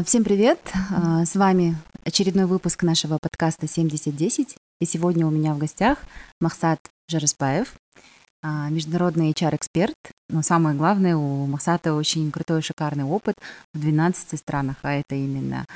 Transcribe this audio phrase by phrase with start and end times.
[0.00, 0.58] А, всем привет!
[0.90, 4.56] А, с вами очередной выпуск нашего подкаста 7010.
[4.80, 5.98] И сегодня у меня в гостях
[6.40, 7.74] Махсат Жараспаев,
[8.42, 9.96] а, международный HR-эксперт.
[10.30, 13.34] Но самое главное, у Махсата очень крутой, шикарный опыт
[13.74, 15.66] в 12 странах, а это именно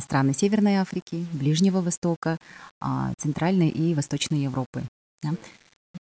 [0.00, 2.36] страны Северной Африки, Ближнего Востока,
[3.16, 4.82] Центральной и Восточной Европы.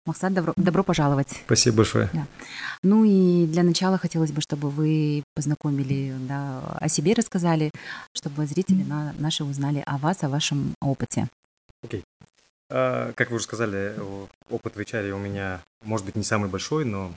[0.04, 1.42] Махсат, добро, добро пожаловать.
[1.46, 2.10] Спасибо большое.
[2.12, 2.26] Да.
[2.82, 7.70] Ну и для начала хотелось бы, чтобы вы познакомили, да, о себе рассказали,
[8.12, 11.28] чтобы зрители на, наши узнали о вас, о вашем опыте.
[11.84, 12.00] Окей.
[12.00, 12.04] Okay.
[12.74, 13.95] А, как вы уже сказали,
[14.48, 17.12] опыт в HR у меня, может быть, не самый большой, но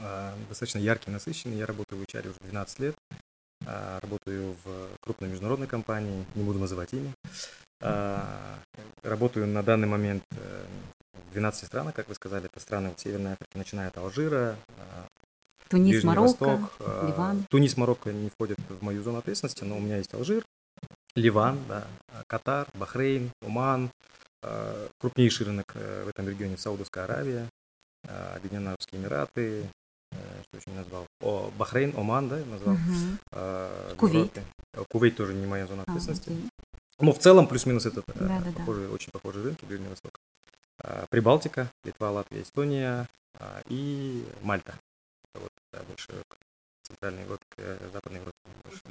[0.00, 1.58] а, достаточно яркий, насыщенный.
[1.58, 2.94] Я работаю в HR уже 12 лет.
[3.66, 7.12] А, работаю в крупной международной компании, не буду называть имя.
[9.02, 10.64] Работаю на данный момент э,
[11.32, 15.06] 12 странах, как вы сказали, это страны вот Северной Африки, начиная от Алжира, а,
[15.68, 17.46] Тунис, Ближний Марокко, Восток, а, Ливан.
[17.48, 20.44] Тунис, Марокко не входят в мою зону ответственности, но у меня есть Алжир,
[21.14, 21.86] Ливан, да,
[22.26, 23.90] Катар, Бахрейн, Оман,
[24.42, 27.48] а, крупнейший рынок э, в этом регионе Саудовская Аравия,
[28.34, 29.64] Объединенные Арабские Эмираты,
[30.12, 32.74] э, что еще не назвал, О, Бахрейн, Оман, да, назвал.
[32.74, 33.96] Угу.
[33.96, 34.40] Кувейт.
[34.88, 36.30] Кувейт тоже не моя зона ответственности.
[36.98, 38.94] А, но в целом плюс-минус это да, да, похожие, да.
[38.94, 40.18] очень похожие рынки Ближний Восток.
[40.82, 43.06] А, Прибалтика, Литва, Латвия, Эстония
[43.38, 44.74] а, и Мальта.
[45.32, 46.12] Это вот да, больше
[46.82, 48.36] центральной Европе, э, Западной Европе.
[48.64, 48.82] Больше.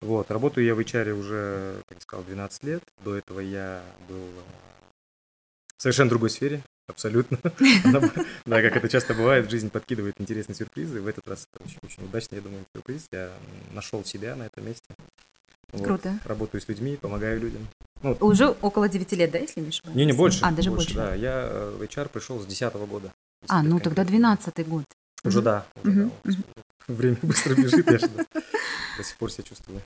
[0.00, 2.82] Вот, работаю я в HR уже, как я сказал, 12 лет.
[3.02, 4.42] До этого я был э,
[5.76, 7.38] в совершенно другой сфере, абсолютно.
[8.44, 11.00] Да, как это часто бывает, в жизни подкидывает интересные сюрпризы.
[11.00, 13.08] В этот раз это очень, очень удачный, я думаю, сюрприз.
[13.12, 13.30] Я
[13.72, 14.94] нашел себя на этом месте.
[15.70, 16.18] Круто.
[16.24, 17.68] Работаю с людьми, помогаю людям.
[18.02, 19.96] Ну, Уже около 9 лет, да, если не ошибаюсь?
[19.96, 20.44] Не, не больше.
[20.44, 20.94] А, даже больше.
[20.94, 23.12] Да, я э, в HR пришел с 10 года.
[23.48, 24.84] А, ну тогда 12 год.
[25.24, 25.66] Уже да.
[25.84, 28.08] Уже, да Время быстро бежит, я же
[28.96, 29.82] до сих пор себя чувствую.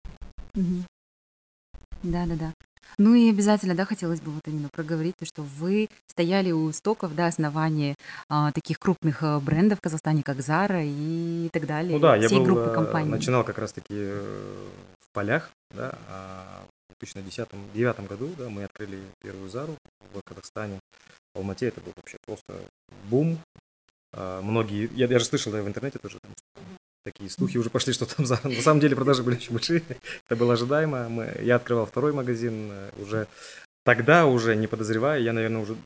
[0.55, 2.53] Да, да, да.
[2.99, 7.15] Ну и обязательно, да, хотелось бы вот именно проговорить, то, что вы стояли у истоков,
[7.15, 7.95] да, основания
[8.29, 11.95] а, таких крупных а, брендов в Казахстане, как Zara и так далее.
[11.95, 13.09] Ну да, я был, группы компаний.
[13.09, 16.65] начинал как раз-таки в полях, да, а
[17.07, 19.77] в 2010-2009 году, да, мы открыли первую Зару
[20.13, 20.81] в Казахстане.
[21.35, 22.61] В Алмате это был вообще просто
[23.11, 23.39] бум.
[24.13, 26.33] А, многие, я даже слышал да, в интернете тоже, там,
[27.05, 29.83] такие слухи уже пошли, что там на самом деле продажи были очень большие.
[30.27, 31.09] Это было ожидаемо.
[31.09, 33.27] Мы, я открывал второй магазин э, уже
[33.85, 35.77] тогда, уже не подозревая, я, наверное, уже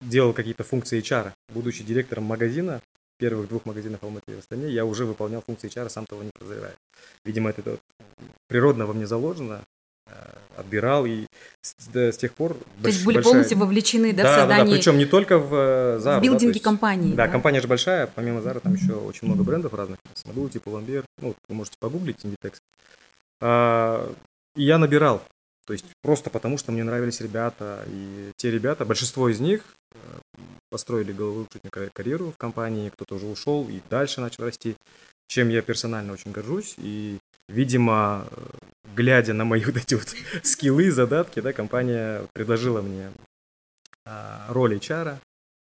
[0.00, 1.32] делал какие-то функции HR.
[1.52, 2.80] Будучи директором магазина,
[3.18, 6.22] первых двух магазинов в Алмате и в Астане, я уже выполнял функции HR, сам того
[6.22, 6.74] не подозревая.
[7.24, 7.78] Видимо, это,
[8.48, 9.62] природно во мне заложено,
[10.56, 11.26] отбирал и
[11.62, 12.54] с, да, с тех пор...
[12.54, 13.32] То больш, есть были большая...
[13.32, 14.64] полностью вовлечены да, да, в создание...
[14.64, 15.54] Да, да, причем не только в
[15.98, 16.18] Zara.
[16.18, 17.10] В билдинге да, есть, компании.
[17.14, 20.68] Да, да, компания же большая, помимо Zara там еще очень много брендов разных, Смоду, типа
[20.68, 22.56] Ламбер, ну, вы можете погуглить, Inditex.
[23.40, 24.12] А,
[24.54, 25.22] и я набирал,
[25.66, 29.98] то есть просто потому, что мне нравились ребята, и те ребята, большинство из них э,
[30.68, 34.76] построили головокружительную карьеру в компании, кто-то уже ушел и дальше начал расти,
[35.28, 36.74] чем я персонально очень горжусь.
[36.78, 38.26] И, видимо,
[39.00, 43.10] глядя на мои вот эти вот скиллы, задатки, да, компания предложила мне
[44.04, 45.16] а, роль HR.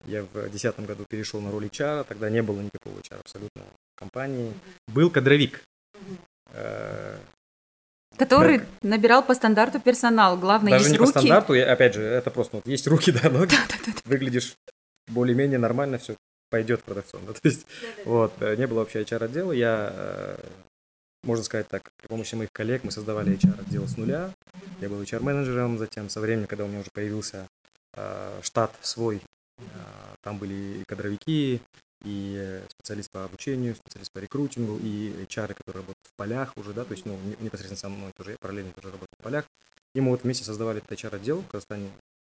[0.05, 3.63] Я в 2010 году перешел на роль HR, тогда не было никакого HR абсолютно
[3.95, 4.53] в компании.
[4.87, 5.63] Был кадровик.
[6.51, 7.17] Э,
[8.17, 8.65] Который да.
[8.81, 10.37] набирал по стандарту персонал.
[10.37, 11.13] Главное, Даже есть не руки.
[11.13, 13.55] по стандарту, опять же, это просто вот есть руки, да, ноги.
[13.55, 13.93] Да, да, да.
[14.03, 14.55] Выглядишь
[15.07, 16.15] более-менее нормально, все
[16.49, 17.21] пойдет продавцом.
[17.25, 17.33] Да?
[17.33, 18.03] То есть, да, да.
[18.05, 19.53] вот, э, не было вообще HR-отдела.
[19.53, 20.37] Я, э,
[21.23, 24.33] можно сказать так, при помощи моих коллег мы создавали HR-отдел с нуля.
[24.81, 27.47] Я был HR-менеджером, затем со временем, когда у меня уже появился
[27.95, 29.21] э, штат свой,
[30.21, 31.61] там были и кадровики,
[32.03, 36.83] и специалист по обучению, специалист по рекрутингу, и HR, которые работают в полях уже, да,
[36.83, 39.45] то есть, ну, непосредственно со мной тоже, я параллельно тоже работаю в полях.
[39.95, 41.91] И мы вот вместе создавали этот HR-отдел в Казахстане,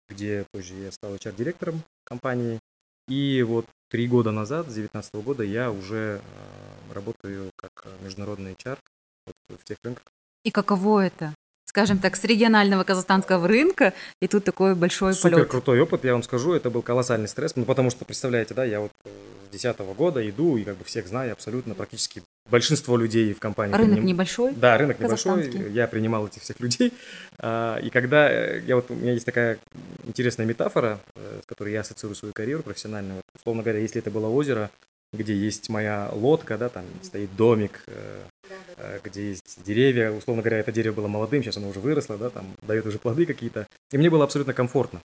[0.08, 2.60] где позже я стал HR-директором компании.
[3.08, 8.78] И вот три года назад, с 2019 года, я уже э, работаю как международный HR
[9.26, 10.04] вот в тех рынках.
[10.44, 11.34] И каково это?
[11.78, 15.50] скажем так, с регионального казахстанского рынка, и тут такой большой Супер полет.
[15.50, 18.80] крутой опыт, я вам скажу, это был колоссальный стресс, ну, потому что, представляете, да, я
[18.80, 19.10] вот э,
[19.46, 23.74] с 2010 года иду и как бы всех знаю абсолютно, практически большинство людей в компании.
[23.74, 24.06] Рынок приним...
[24.06, 24.54] небольшой?
[24.54, 26.94] Да, рынок небольшой, я принимал этих всех людей,
[27.40, 29.60] а, и когда, э, я вот, у меня есть такая
[30.06, 34.12] интересная метафора, э, с которой я ассоциирую свою карьеру профессиональную, вот, условно говоря, если это
[34.12, 34.70] было озеро,
[35.14, 40.12] где есть моя лодка, да, там стоит домик, э, где есть деревья.
[40.12, 43.26] Условно говоря, это дерево было молодым, сейчас оно уже выросло, да, там дает уже плоды
[43.26, 43.68] какие-то.
[43.92, 45.02] И мне было абсолютно комфортно.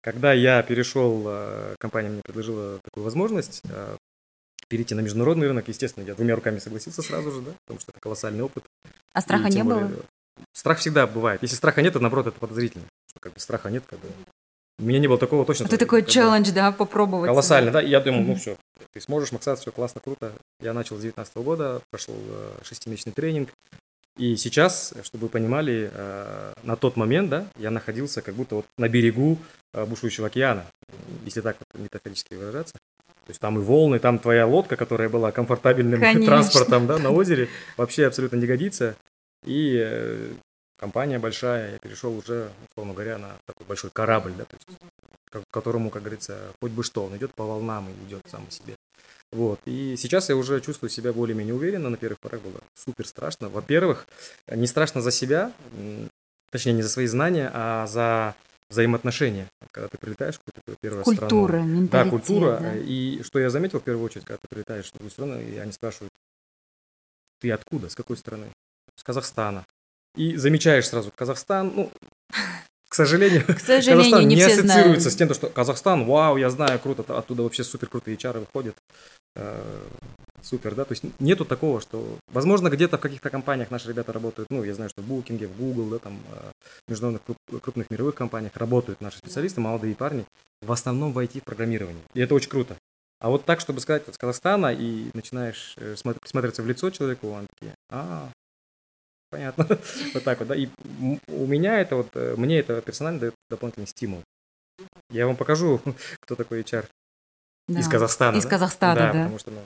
[0.00, 1.30] Когда я перешел,
[1.78, 3.62] компания мне предложила такую возможность,
[4.68, 8.00] перейти на международный рынок, естественно, я двумя руками согласился сразу же, да, потому что это
[8.00, 8.64] колоссальный опыт.
[9.12, 10.04] А страха не более, было?
[10.52, 11.42] Страх всегда бывает.
[11.42, 12.84] Если страха нет, то наоборот это подозрительно.
[13.10, 14.08] Что как бы страха нет, как бы.
[14.78, 15.64] У меня не было такого точно.
[15.64, 17.28] Это такой челлендж, да, попробовать.
[17.28, 17.82] Колоссально, да.
[17.82, 18.56] И я думал, ну все,
[18.92, 20.32] ты сможешь, Максат, все классно, круто.
[20.60, 23.50] Я начал с 2019 года, прошел э, шестимесячный тренинг.
[24.16, 28.66] И сейчас, чтобы вы понимали, э, на тот момент, да, я находился как будто вот
[28.76, 29.38] на берегу
[29.74, 30.64] э, бушующего океана,
[31.24, 32.76] если так вот метафорически выражаться.
[33.28, 36.24] То есть там и волны, там твоя лодка, которая была комфортабельным Конечно.
[36.24, 38.96] транспортом да, на озере, вообще абсолютно не годится.
[39.44, 40.32] И э,
[40.78, 44.78] компания большая, я перешел уже, условно говоря, на такой большой корабль, да, то есть,
[45.30, 48.50] к которому, как говорится, хоть бы что, он идет по волнам и идет сам по
[48.50, 48.76] себе.
[49.30, 49.60] Вот.
[49.66, 51.90] И сейчас я уже чувствую себя более-менее уверенно.
[51.90, 53.50] На первых порах было супер страшно.
[53.50, 54.06] Во-первых,
[54.50, 55.52] не страшно за себя,
[56.50, 58.34] точнее, не за свои знания, а за
[58.70, 61.66] взаимоотношения, когда ты прилетаешь в какую-то первую культура, страну.
[61.66, 62.58] Менталитет, да, культура.
[62.60, 62.76] Да.
[62.76, 65.72] И что я заметил в первую очередь, когда ты прилетаешь в другую страну, и они
[65.72, 66.12] спрашивают,
[67.40, 68.48] ты откуда, с какой страны?
[68.96, 69.64] С Казахстана.
[70.16, 71.92] И замечаешь сразу, Казахстан, ну,
[72.88, 75.12] к сожалению, к сожалению Казахстан не, не ассоциируется знают.
[75.12, 78.76] с тем, что Казахстан, вау, я знаю, круто, оттуда вообще супер крутые HR выходят.
[79.36, 79.60] Э,
[80.42, 84.50] супер, да, то есть нету такого, что, возможно, где-то в каких-то компаниях наши ребята работают,
[84.50, 86.50] ну, я знаю, что в Booking, в Google, да, там, э,
[86.86, 87.22] в международных
[87.62, 90.24] крупных мировых компаниях работают наши специалисты, молодые парни,
[90.62, 92.76] в основном в IT-программировании, и это очень круто.
[93.20, 97.46] А вот так, чтобы сказать, с Казахстана, и начинаешь э, смотреться в лицо человеку, он
[97.54, 98.30] такие, а,
[99.30, 99.66] понятно,
[100.14, 100.68] вот так вот, да, и
[101.28, 104.22] у меня это вот, мне это персонально дает дополнительный стимул.
[105.10, 105.80] Я вам покажу,
[106.20, 106.86] кто такой HR
[107.68, 107.80] да.
[107.80, 108.36] из Казахстана.
[108.36, 108.50] Из да?
[108.50, 109.12] Казахстана, да.
[109.12, 109.18] да.
[109.20, 109.60] Потому что, ну,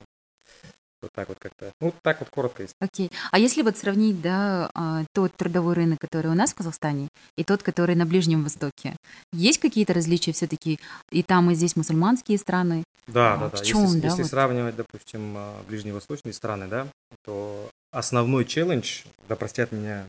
[1.03, 1.73] вот так вот как-то.
[1.81, 2.75] Ну, так вот коротко есть.
[2.79, 3.11] Окей.
[3.32, 7.43] А если вот сравнить, да, а, тот трудовой рынок, который у нас в Казахстане, и
[7.43, 8.97] тот, который на Ближнем Востоке,
[9.32, 10.79] есть какие-то различия все-таки
[11.11, 12.85] и там, и здесь мусульманские страны?
[13.09, 13.56] Да, а, да, да.
[13.56, 14.31] В чем, если, да, если вот?
[14.31, 16.87] сравнивать, допустим, а, ближневосточные страны, да,
[17.25, 20.06] то основной челлендж, да простят меня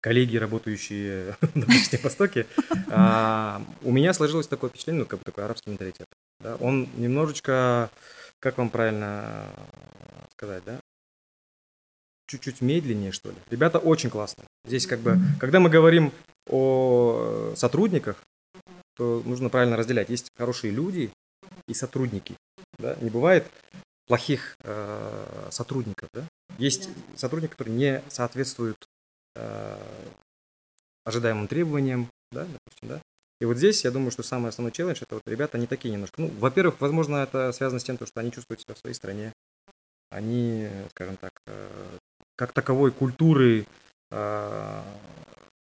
[0.00, 2.46] коллеги, работающие на Ближнем Востоке,
[3.82, 6.06] у меня сложилось такое впечатление, ну, как бы такой арабский менталитет.
[6.60, 7.90] Он немножечко,
[8.40, 9.46] как вам правильно
[10.32, 10.80] сказать, да?
[12.26, 13.36] Чуть-чуть медленнее, что ли.
[13.50, 14.46] Ребята очень классные.
[14.64, 16.12] Здесь как бы, когда мы говорим
[16.48, 18.22] о сотрудниках,
[18.96, 20.08] то нужно правильно разделять.
[20.08, 21.10] Есть хорошие люди
[21.68, 22.36] и сотрудники.
[22.78, 22.96] Да?
[23.00, 23.46] Не бывает
[24.06, 26.08] плохих э, сотрудников.
[26.12, 26.24] Да?
[26.58, 28.86] Есть сотрудники, которые не соответствуют
[29.36, 29.78] э,
[31.04, 33.02] ожидаемым требованиям, да, допустим, да.
[33.40, 36.20] И вот здесь, я думаю, что самый основной челлендж, это вот ребята, они такие немножко,
[36.20, 39.32] ну, во-первых, возможно, это связано с тем, что они чувствуют себя в своей стране.
[40.10, 41.98] Они, скажем так, э,
[42.36, 43.66] как таковой культуры
[44.10, 44.82] э,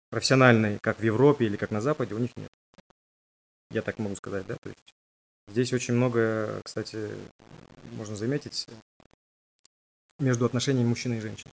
[0.09, 2.49] профессиональной, как в Европе или как на Западе, у них нет.
[3.71, 4.93] Я так могу сказать, да, то есть
[5.49, 7.09] здесь очень много, кстати,
[7.97, 8.67] можно заметить,
[10.19, 11.51] между отношениями мужчины и женщины.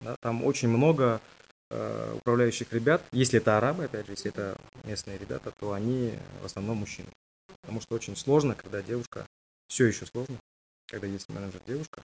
[0.00, 1.20] Да, там очень много
[1.74, 6.12] Э, управляющих ребят, если это арабы, опять же, если это местные ребята, то они
[6.42, 7.08] в основном мужчины.
[7.62, 9.26] Потому что очень сложно, когда девушка,
[9.68, 10.36] все еще сложно,
[10.86, 12.02] когда есть менеджер девушка,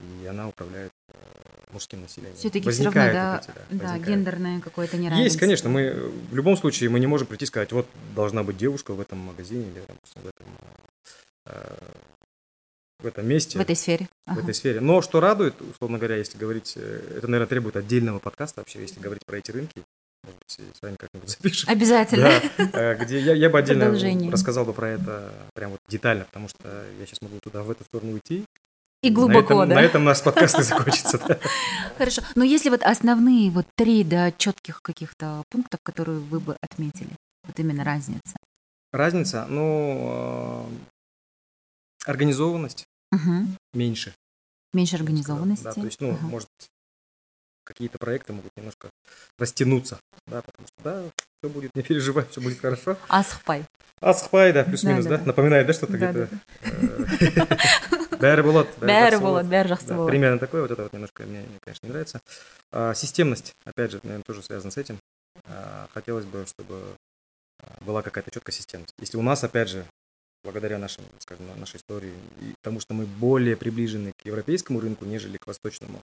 [0.00, 1.14] и она управляет э,
[1.70, 2.36] мужским населением.
[2.36, 5.24] Все-таки все равно, да, эти, да, да гендерное какое-то неравенство.
[5.24, 8.56] Есть, конечно, мы в любом случае мы не можем прийти и сказать, вот должна быть
[8.56, 10.46] девушка в этом магазине или допустим, в этом
[11.44, 11.76] э,
[13.04, 13.58] в этом месте.
[13.58, 14.08] В этой сфере.
[14.26, 14.40] Ага.
[14.40, 14.80] В этой сфере.
[14.80, 19.00] Но что радует, условно говоря, если говорить, э, это, наверное, требует отдельного подкаста вообще, если
[19.00, 19.82] говорить про эти рынки.
[20.24, 21.70] Может быть, с вами как-нибудь запишем.
[21.70, 22.30] Обязательно.
[22.58, 23.90] Да, э, где я, я бы отдельно
[24.30, 27.84] рассказал бы про это прям вот детально, потому что я сейчас могу туда, в эту
[27.84, 28.44] сторону уйти.
[29.02, 29.74] И глубоко, на этом, да?
[29.74, 31.18] На этом наш подкаст и закончится.
[31.28, 31.38] Да.
[31.98, 32.22] Хорошо.
[32.34, 37.10] Но если вот основные вот три да, четких каких-то пунктов, которые вы бы отметили,
[37.46, 38.34] вот именно разница.
[38.92, 40.70] Разница, ну,
[42.06, 43.47] э, организованность, угу.
[43.73, 44.13] меньше.
[44.73, 45.63] Меньше организованности.
[45.63, 46.27] Да, то есть, ну, угу.
[46.27, 46.49] может,
[47.63, 48.89] какие-то проекты могут немножко
[49.37, 51.03] растянуться, да, потому что, да,
[51.41, 52.97] все будет, не переживай, все будет хорошо.
[53.07, 53.65] Асхпай.
[54.01, 55.25] Асхпай, да, плюс-минус, да, да?
[55.25, 56.29] Напоминает, да, что-то где-то.
[58.19, 58.71] Бәрі болады.
[58.83, 60.11] Бәрі болады, бәрі жақсы болады.
[60.11, 62.21] Примерно такое, вот это вот немножко мне, конечно, не нравится.
[62.71, 64.99] А, системность, опять же, наверное, тоже связана с этим.
[65.45, 66.97] А, хотелось бы, чтобы
[67.63, 68.93] а, была какая-то четкая системность.
[68.99, 69.85] Если у нас, опять же,
[70.44, 75.38] благодаря нашим, скажем, нашей истории, и тому, что мы более приближены к европейскому рынку, нежели
[75.38, 76.00] к восточному.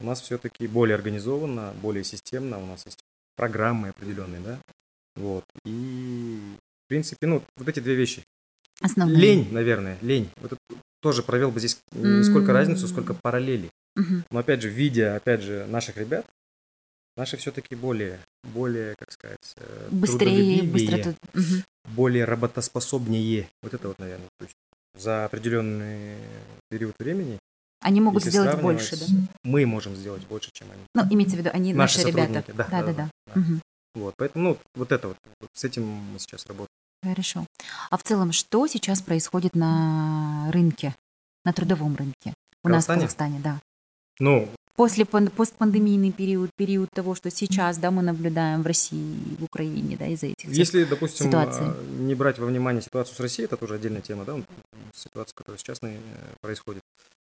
[0.00, 3.00] У нас все-таки более организованно, более системно, у нас есть
[3.36, 4.58] программы определенные, да,
[5.16, 6.40] вот, и,
[6.86, 8.24] в принципе, ну, вот эти две вещи.
[8.80, 9.20] Основные.
[9.20, 10.30] Лень, наверное, лень.
[10.40, 10.58] Вот
[11.00, 13.70] тоже провел бы здесь не сколько разницу, сколько параллели.
[14.30, 16.24] Но, опять же, видя, опять же, наших ребят,
[17.16, 21.14] Наши все-таки более, более, как сказать, э, быстрее, быстро,
[21.84, 23.48] более работоспособнее.
[23.62, 24.28] Вот это вот, наверное.
[24.38, 24.56] То есть
[24.94, 26.16] за определенный
[26.70, 27.38] период времени
[27.82, 29.06] они могут сделать больше, да?
[29.42, 30.82] Мы можем сделать больше, чем они.
[30.94, 32.44] Ну, имейте в виду, они наши, наши ребята.
[32.54, 32.92] Да, да, да.
[32.92, 33.40] да, да.
[33.40, 33.60] Угу.
[33.94, 36.68] Вот, поэтому, ну, вот это вот, вот, с этим мы сейчас работаем.
[37.02, 37.44] Хорошо.
[37.90, 40.94] А в целом, что сейчас происходит на рынке,
[41.44, 42.34] на трудовом рынке?
[42.62, 43.60] У нас в Казахстане, да.
[44.20, 49.98] Ну, После постпандемийный период, период того, что сейчас, да, мы наблюдаем в России, в Украине,
[49.98, 51.66] да, из-за этих Если, допустим, ситуаций.
[51.66, 54.40] А, не брать во внимание ситуацию с Россией, это тоже отдельная тема, да,
[54.94, 55.98] ситуация, которая сейчас э,
[56.40, 56.82] происходит.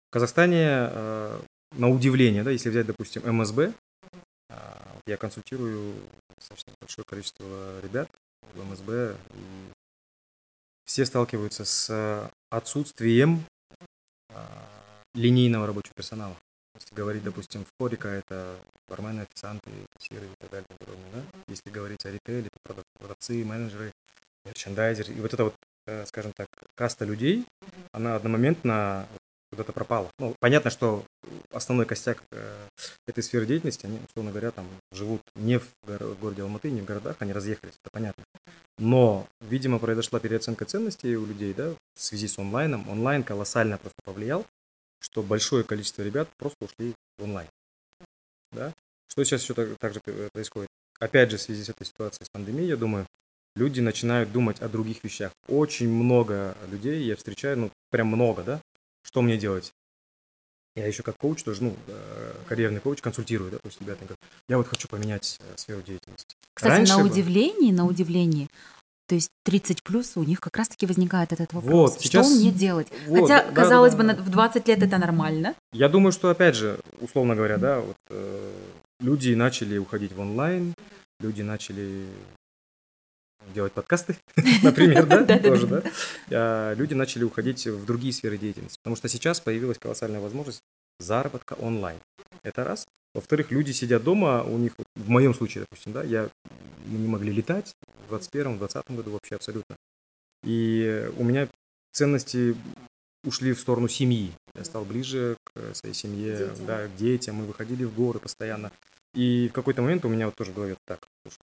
[0.09, 1.41] В Казахстане, э,
[1.77, 3.73] на удивление, да, если взять, допустим, МСБ,
[4.49, 4.77] а,
[5.07, 5.95] я консультирую
[6.35, 8.09] достаточно большое количество ребят
[8.53, 9.71] в МСБ, и
[10.85, 13.43] все сталкиваются с отсутствием
[14.29, 14.67] а,
[15.15, 16.35] линейного рабочего персонала.
[16.79, 18.55] Если говорить, допустим, в Хорика, это
[18.87, 20.67] бармены, официанты, кассиры и так далее.
[20.69, 21.21] И подобное, да?
[21.47, 23.91] Если говорить о ритейле, это продавцы, менеджеры,
[24.45, 25.13] мерчендайзеры.
[25.13, 25.55] И вот эта вот,
[25.87, 27.45] э, скажем так, каста людей,
[27.91, 29.07] она одномоментно
[29.51, 30.09] куда-то пропала.
[30.19, 31.03] Ну, понятно, что
[31.51, 32.67] основной костяк э,
[33.07, 35.67] этой сферы деятельности, они, условно говоря, там живут не в
[36.21, 38.23] городе Алматы, не в городах, они разъехались, это понятно.
[38.77, 42.87] Но, видимо, произошла переоценка ценностей у людей, да, в связи с онлайном.
[42.87, 44.45] Онлайн колоссально просто повлиял
[44.99, 47.49] что большое количество ребят просто ушли в онлайн.
[48.51, 48.73] Да?
[49.07, 50.01] Что сейчас еще так, так же
[50.31, 50.69] происходит?
[50.99, 53.07] Опять же, в связи с этой ситуацией с пандемией, я думаю,
[53.55, 55.31] люди начинают думать о других вещах.
[55.47, 58.61] Очень много людей я встречаю, ну, прям много, да?
[59.01, 59.73] Что мне делать?
[60.75, 64.19] Я еще как коуч тоже, ну, э, карьерный коуч, консультирую, да, то есть ребята говорят,
[64.47, 66.35] я вот хочу поменять э, сферу деятельности.
[66.53, 68.49] Кстати, Раньше на удивление, на удивление,
[69.09, 71.93] то есть 30 плюс у них как раз-таки возникает этот вопрос.
[71.93, 72.27] Вот, сейчас...
[72.27, 72.87] Что мне делать?
[73.07, 74.21] Вот, Хотя, да, казалось да, бы, да.
[74.21, 75.55] в 20 лет это нормально.
[75.73, 78.51] Я думаю, что, опять же, условно говоря, да, вот э,
[78.99, 80.75] люди начали уходить в онлайн,
[81.19, 82.05] люди начали
[83.55, 84.15] делать подкасты,
[84.61, 85.83] например, да, тоже, да.
[86.29, 90.61] А, люди начали уходить в другие сферы деятельности, потому что сейчас появилась колоссальная возможность
[90.99, 91.97] заработка онлайн.
[92.43, 92.85] Это раз.
[93.15, 96.29] Во-вторых, люди сидят дома, у них, в моем случае, допустим, да, я,
[96.85, 97.73] мы не могли летать
[98.09, 99.75] в 21-20 году вообще абсолютно.
[100.43, 101.47] И у меня
[101.91, 102.55] ценности
[103.23, 104.31] ушли в сторону семьи.
[104.55, 106.65] Я стал ближе к своей семье, детям.
[106.65, 107.35] да, к детям.
[107.35, 108.71] Мы выходили в горы постоянно.
[109.13, 111.39] И в какой-то момент у меня вот тоже в голове так, слушай,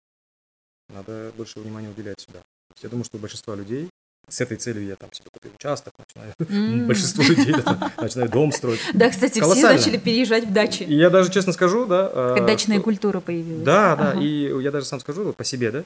[0.89, 2.39] надо больше внимания уделять сюда.
[2.81, 3.89] Я думаю, что у большинства людей
[4.29, 6.85] с этой целью я там себе купил участок, начинаю, mm.
[6.87, 7.53] большинство людей
[7.97, 8.79] начинают дом строить.
[8.93, 10.83] Да, кстати, все начали переезжать в дачи.
[10.83, 12.35] И я даже честно скажу, да.
[12.35, 13.63] Как дачная культура появилась.
[13.63, 15.83] Да, да, и я даже сам скажу по себе, да, а,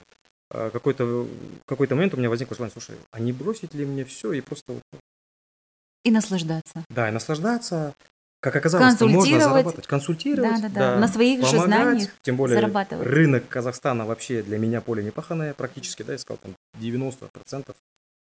[0.49, 1.29] какой-то в
[1.65, 4.73] какой-то момент у меня возникло желание, слушай, а не бросить ли мне все и просто
[4.73, 4.83] вот...
[6.03, 6.85] И наслаждаться.
[6.89, 7.93] Да, и наслаждаться.
[8.39, 9.87] Как оказалось, можно заработать.
[9.87, 10.61] Консультировать.
[10.61, 10.99] Да, да, да.
[10.99, 12.59] На своих помогать, же знаниях Тем более
[13.01, 17.75] рынок Казахстана вообще для меня поле непаханное практически, да, я сказал, там 90%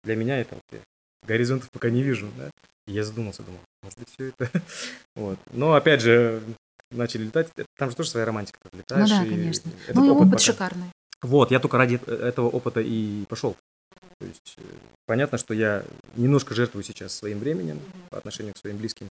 [0.04, 0.82] для меня это вот,
[1.26, 2.50] горизонтов пока не вижу, да.
[2.88, 4.50] И я задумался, думал, может быть, все это...
[5.16, 5.38] вот.
[5.52, 6.42] Но, опять же,
[6.90, 8.58] начали летать, там же тоже своя романтика.
[8.74, 9.72] Летаешь, ну да, конечно.
[9.94, 10.92] Ну и опыт, опыт шикарный.
[11.22, 13.56] Вот, я только ради этого опыта и пошел.
[14.20, 14.62] То есть э,
[15.06, 15.84] понятно, что я
[16.16, 19.08] немножко жертвую сейчас своим временем по отношению к своим близким,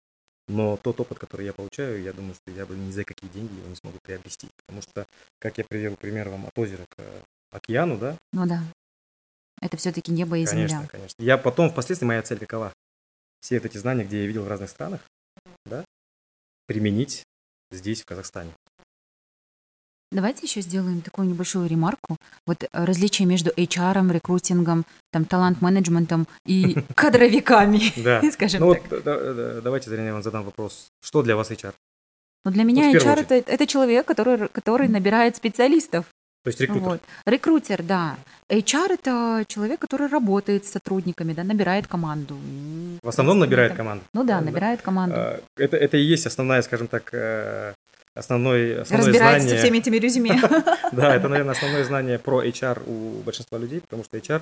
[0.47, 3.53] но тот опыт, который я получаю, я думаю, что я бы ни за какие деньги
[3.53, 4.47] его не смогу приобрести.
[4.57, 5.05] Потому что,
[5.37, 7.03] как я привел пример вам от озера к
[7.51, 8.17] океану, да?
[8.33, 8.63] Ну да.
[9.61, 10.75] Это все-таки небо и конечно, земля.
[10.77, 11.23] Конечно, конечно.
[11.23, 12.73] Я потом, впоследствии, моя цель какова?
[13.41, 15.01] Все эти знания, где я видел в разных странах,
[15.65, 15.85] да,
[16.65, 17.23] применить
[17.71, 18.53] здесь, в Казахстане.
[20.11, 22.17] Давайте еще сделаем такую небольшую ремарку.
[22.47, 29.03] Вот э, различие между HR, рекрутингом, там, талант-менеджментом и кадровиками, скажем ну, так.
[29.03, 30.87] Да, давайте, Зарина, я вам задам вопрос.
[31.01, 31.73] Что для вас HR?
[32.43, 36.05] Ну, для меня вот HR это, это человек, который, который набирает специалистов.
[36.43, 36.87] То есть рекрутер?
[36.87, 37.01] Вот.
[37.25, 38.15] Рекрутер, да.
[38.49, 42.35] HR– это человек, который работает с сотрудниками, да, набирает команду.
[43.03, 44.03] В основном набирает команду?
[44.13, 45.15] Ну да, набирает команду.
[45.17, 47.13] А, это, это и есть основная, скажем так,
[48.19, 49.59] э, основной, основное Разбирается знание...
[49.59, 50.41] со всеми этими резюме.
[50.91, 54.41] Да, это, наверное, основное знание про HR у большинства людей, потому что HR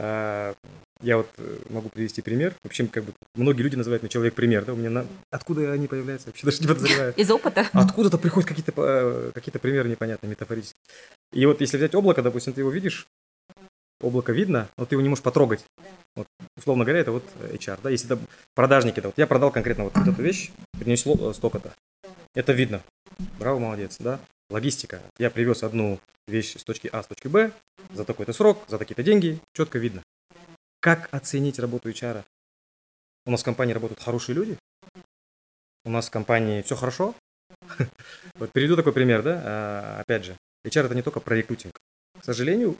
[0.00, 0.54] а,
[1.02, 2.54] я вот э, могу привести пример.
[2.62, 5.06] В общем, как бы многие люди называют меня человек-пример, да, у меня на...
[5.30, 7.14] откуда они появляются, вообще даже не подозреваю.
[7.16, 7.68] Из опыта.
[7.72, 10.76] Откуда-то приходят какие-то э, какие примеры непонятные, метафорические.
[11.32, 13.08] И вот если взять облако, допустим, ты его видишь,
[14.00, 15.64] облако видно, но ты его не можешь потрогать.
[16.14, 18.22] Вот, условно говоря, это вот HR, да, если это
[18.54, 21.72] продажники, да, вот я продал конкретно вот эту вещь, принесло э, столько-то.
[22.34, 22.82] Это видно.
[23.38, 24.20] Браво, молодец, да.
[24.50, 25.02] Логистика.
[25.18, 27.52] Я привез одну вещь с точки А с точки Б
[27.90, 30.02] за такой-то срок, за такие-то деньги, четко видно.
[30.80, 32.24] Как оценить работу HR?
[33.26, 34.58] У нас в компании работают хорошие люди,
[35.84, 37.14] у нас в компании все хорошо.
[38.34, 41.76] Вот приведу такой пример, да, а, опять же, HR это не только про рекрутинг.
[42.20, 42.76] К сожалению,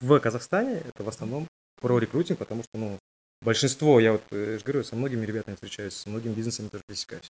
[0.00, 1.48] в Казахстане это в основном
[1.80, 2.98] про рекрутинг, потому что, ну,
[3.44, 7.30] Большинство, я вот я же говорю, со многими ребятами встречаюсь, с многими бизнесами тоже пересекаюсь.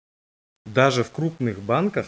[0.65, 2.07] Даже в крупных банках,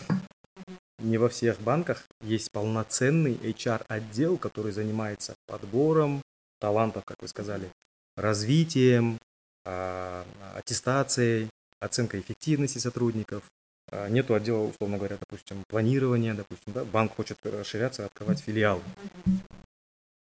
[1.00, 6.22] не во всех банках, есть полноценный HR-отдел, который занимается подбором
[6.60, 7.70] талантов, как вы сказали,
[8.16, 9.18] развитием,
[9.66, 13.44] а, аттестацией, оценкой эффективности сотрудников.
[13.92, 18.82] А, нету отдела, условно говоря, допустим, планирования, допустим, да, банк хочет расширяться, открывать филиал.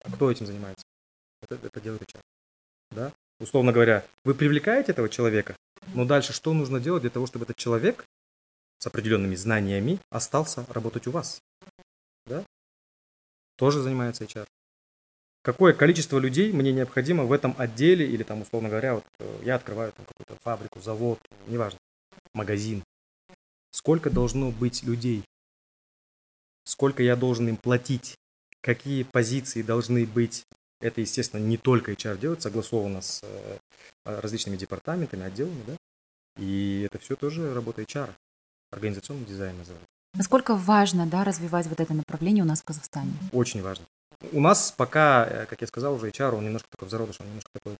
[0.02, 0.84] А кто этим занимается?
[1.42, 2.20] Это, это делает HR.
[2.92, 3.12] Да?
[3.40, 5.56] Условно говоря, вы привлекаете этого человека,
[5.94, 8.03] но дальше что нужно делать для того, чтобы этот человек
[8.84, 11.40] с определенными знаниями остался работать у вас?
[12.26, 12.44] Да?
[13.56, 14.46] Тоже занимается HR.
[15.42, 19.54] Какое количество людей мне необходимо в этом отделе или там, условно говоря, вот э, я
[19.54, 21.78] открываю там какую-то фабрику, завод, неважно,
[22.34, 22.84] магазин.
[23.70, 25.24] Сколько должно быть людей?
[26.64, 28.16] Сколько я должен им платить?
[28.60, 30.44] Какие позиции должны быть
[30.80, 33.58] это, естественно, не только HR делает, согласовано с э,
[34.04, 35.76] различными департаментами, отделами, да.
[36.36, 38.10] И это все тоже работа HR,
[38.74, 39.86] организационный дизайн называется.
[40.16, 43.12] Насколько важно, да, развивать вот это направление у нас в Казахстане?
[43.32, 43.84] Очень важно.
[44.32, 47.50] У нас пока, э, как я сказал уже, HR, он немножко такой взродыш, он немножко
[47.52, 47.76] такой...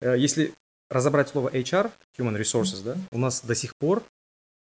[0.00, 0.52] Э, если
[0.90, 4.02] разобрать слово HR, Human Resources, да, у нас до сих пор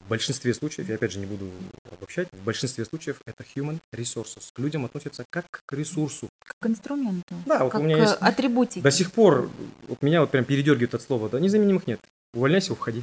[0.05, 1.51] в большинстве случаев, я опять же не буду
[1.91, 4.51] обобщать, в большинстве случаев это human resources.
[4.53, 6.29] К людям относятся как к ресурсу.
[6.45, 7.35] Как к инструменту.
[7.47, 8.17] Да, вот как у меня есть...
[8.21, 8.83] атрибутики.
[8.83, 9.51] До сих пор
[9.89, 12.01] вот меня вот прям передергивает от слова, да, незаменимых нет.
[12.35, 13.03] Увольняйся, уходи.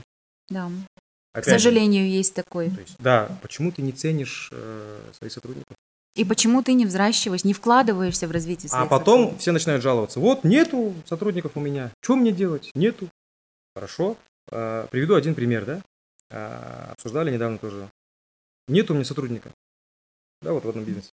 [0.49, 0.69] Да.
[1.33, 2.69] Опять к сожалению, же, есть такой.
[2.69, 5.77] То есть, да, почему ты не ценишь э, своих сотрудников?
[6.15, 10.19] И почему ты не взращиваешь, не вкладываешься в развитие своих А потом все начинают жаловаться.
[10.19, 11.91] Вот, нету сотрудников у меня.
[12.01, 12.69] Что мне делать?
[12.75, 13.07] Нету.
[13.73, 14.17] Хорошо.
[14.51, 15.81] Э, приведу один пример, да?
[16.31, 17.89] А, обсуждали недавно тоже.
[18.67, 19.51] Нет у меня сотрудника.
[20.41, 21.11] Да, вот в одном бизнесе.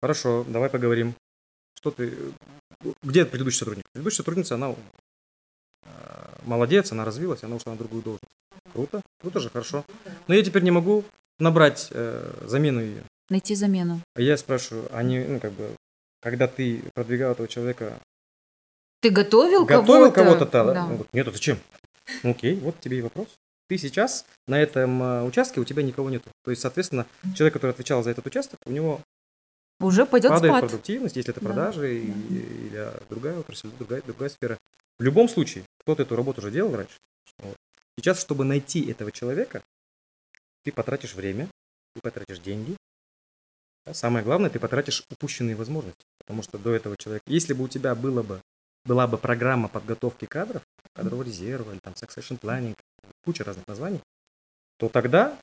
[0.00, 1.14] Хорошо, давай поговорим.
[1.74, 2.16] Что ты...
[3.02, 3.84] Где предыдущий сотрудник?
[3.92, 4.76] Предыдущая сотрудница, она а,
[6.44, 8.32] молодец, она развилась, она ушла на другую должность.
[8.72, 9.84] Круто, круто же, хорошо.
[10.26, 11.04] Но я теперь не могу
[11.38, 13.02] набрать э, замену ее.
[13.30, 14.00] Найти замену.
[14.14, 15.70] А я спрашиваю, они, ну, как бы,
[16.20, 17.98] когда ты продвигал этого человека...
[19.00, 19.86] Ты готовил, кого-то?
[19.86, 20.64] Готовил кого-то, да.
[20.64, 20.98] да.
[21.12, 21.58] Нет, а зачем?
[22.22, 23.28] Ну, окей, вот тебе и вопрос
[23.68, 26.30] ты сейчас на этом э, участке у тебя никого нету.
[26.42, 29.00] То есть, соответственно, человек, который отвечал за этот участок, у него
[29.80, 30.60] уже пойдет падает спад.
[30.62, 31.86] продуктивность, если это продажи да.
[31.86, 34.58] или, или другая отрасль, другая, другая сфера.
[34.98, 36.98] В любом случае, кто-то эту работу уже делал раньше.
[37.38, 37.56] Вот.
[37.96, 39.62] Сейчас, чтобы найти этого человека,
[40.62, 41.48] ты потратишь время,
[41.94, 42.76] ты потратишь деньги.
[43.86, 46.04] А самое главное, ты потратишь упущенные возможности.
[46.18, 48.42] Потому что до этого человека, если бы у тебя было бы,
[48.84, 52.76] была бы программа подготовки кадров, кадрового резерва или там succession planning,
[53.24, 54.02] куча разных названий,
[54.76, 55.40] то тогда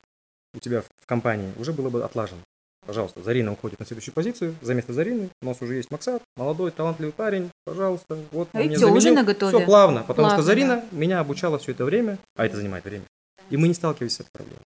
[0.53, 2.43] у тебя в компании уже было бы отлажено.
[2.85, 4.55] Пожалуйста, Зарина уходит на следующую позицию.
[4.61, 7.49] За место Зарины у нас уже есть Максат, молодой, талантливый парень.
[7.65, 9.57] Пожалуйста, вот а все, уже на готове.
[9.57, 10.97] Все плавно, потому плавно, что Зарина да.
[10.97, 13.05] меня обучала все это время, а это занимает время.
[13.49, 14.61] И мы не сталкивались с этой проблемой.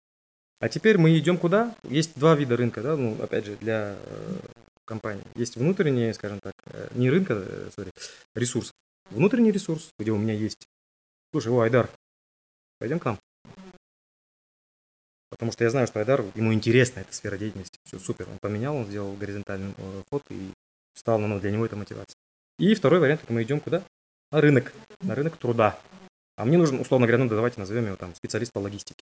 [0.60, 1.74] А теперь мы идем куда?
[1.84, 4.36] Есть два вида рынка, да, ну, опять же, для э,
[4.84, 5.24] компании.
[5.36, 7.92] Есть внутренние, скажем так, э, не рынка, э, sorry,
[8.36, 8.74] ресурс.
[9.10, 10.68] Внутренний ресурс, где у меня есть.
[11.32, 11.90] Слушай, о, Айдар,
[12.80, 13.18] пойдем к нам.
[15.30, 17.78] Потому что я знаю, что Айдар, ему интересна эта сфера деятельности.
[17.86, 18.28] Все супер.
[18.30, 20.52] Он поменял, он сделал горизонтальный э, ход и
[20.96, 22.16] стал на для него это мотивация.
[22.58, 23.84] И второй вариант, это мы идем куда?
[24.32, 24.74] На рынок.
[25.02, 25.80] На рынок труда.
[26.36, 29.04] А мне нужен, условно говоря, ну давайте назовем его там специалист по логистике.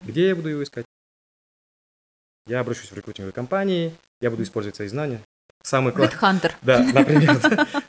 [0.00, 0.84] Где я буду его искать?
[2.46, 5.20] Я обращусь в рекрутинговые компании, я буду использовать свои знания.
[5.62, 6.18] Самый классный.
[6.18, 6.56] Хантер.
[6.62, 7.40] Да, например.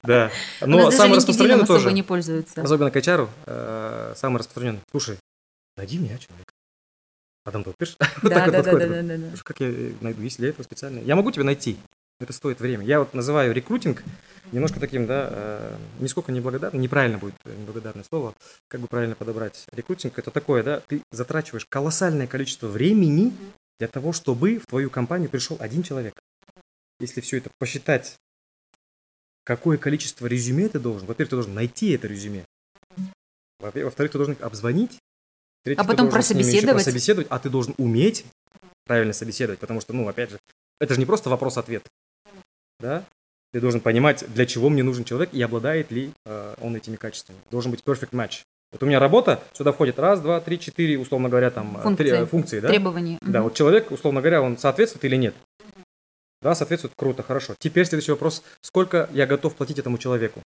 [0.04, 0.32] Да.
[0.62, 1.92] Но самый распространенный тоже.
[1.92, 2.62] не пользуются.
[2.62, 4.82] Особенно к HR, э, самый распространенный.
[4.92, 5.18] Слушай,
[5.76, 6.53] найди меня человек.
[7.46, 7.98] А там ты пишешь?
[8.24, 9.18] Да, да, да, да, да.
[9.44, 11.00] Как я найду, если для этого специально?
[11.00, 11.78] Я могу тебя найти.
[12.20, 12.86] Это стоит время.
[12.86, 14.04] Я вот называю рекрутинг
[14.52, 18.34] немножко таким, да, э, нисколько неблагодарным, неправильно будет неблагодарное слово,
[18.68, 19.66] как бы правильно подобрать.
[19.72, 23.34] Рекрутинг это такое, да, ты затрачиваешь колоссальное количество времени
[23.80, 26.14] для того, чтобы в твою компанию пришел один человек
[27.04, 28.18] если все это посчитать,
[29.44, 32.46] какое количество резюме ты должен, во-первых, ты должен найти это резюме,
[33.60, 35.00] во-вторых, ты должен обзвонить,
[35.78, 36.84] а потом прособеседовать.
[36.84, 38.26] прособеседовать, а ты должен уметь
[38.86, 40.40] правильно собеседовать, потому что, ну, опять же,
[40.80, 41.84] это же не просто вопрос-ответ,
[42.80, 43.06] да?
[43.54, 47.38] Ты должен понимать, для чего мне нужен человек и обладает ли э, он этими качествами.
[47.52, 48.42] Должен быть perfect match.
[48.72, 52.10] Вот у меня работа, сюда входит раз, два, три, четыре, условно говоря, там э, функции,
[52.10, 52.70] три, функции да?
[52.70, 53.20] требования.
[53.22, 53.50] Да, угу.
[53.50, 55.36] вот человек, условно говоря, он соответствует или нет.
[56.42, 57.54] Да, соответствует, круто, хорошо.
[57.60, 58.44] Теперь следующий вопрос.
[58.62, 60.42] Сколько я готов платить этому человеку?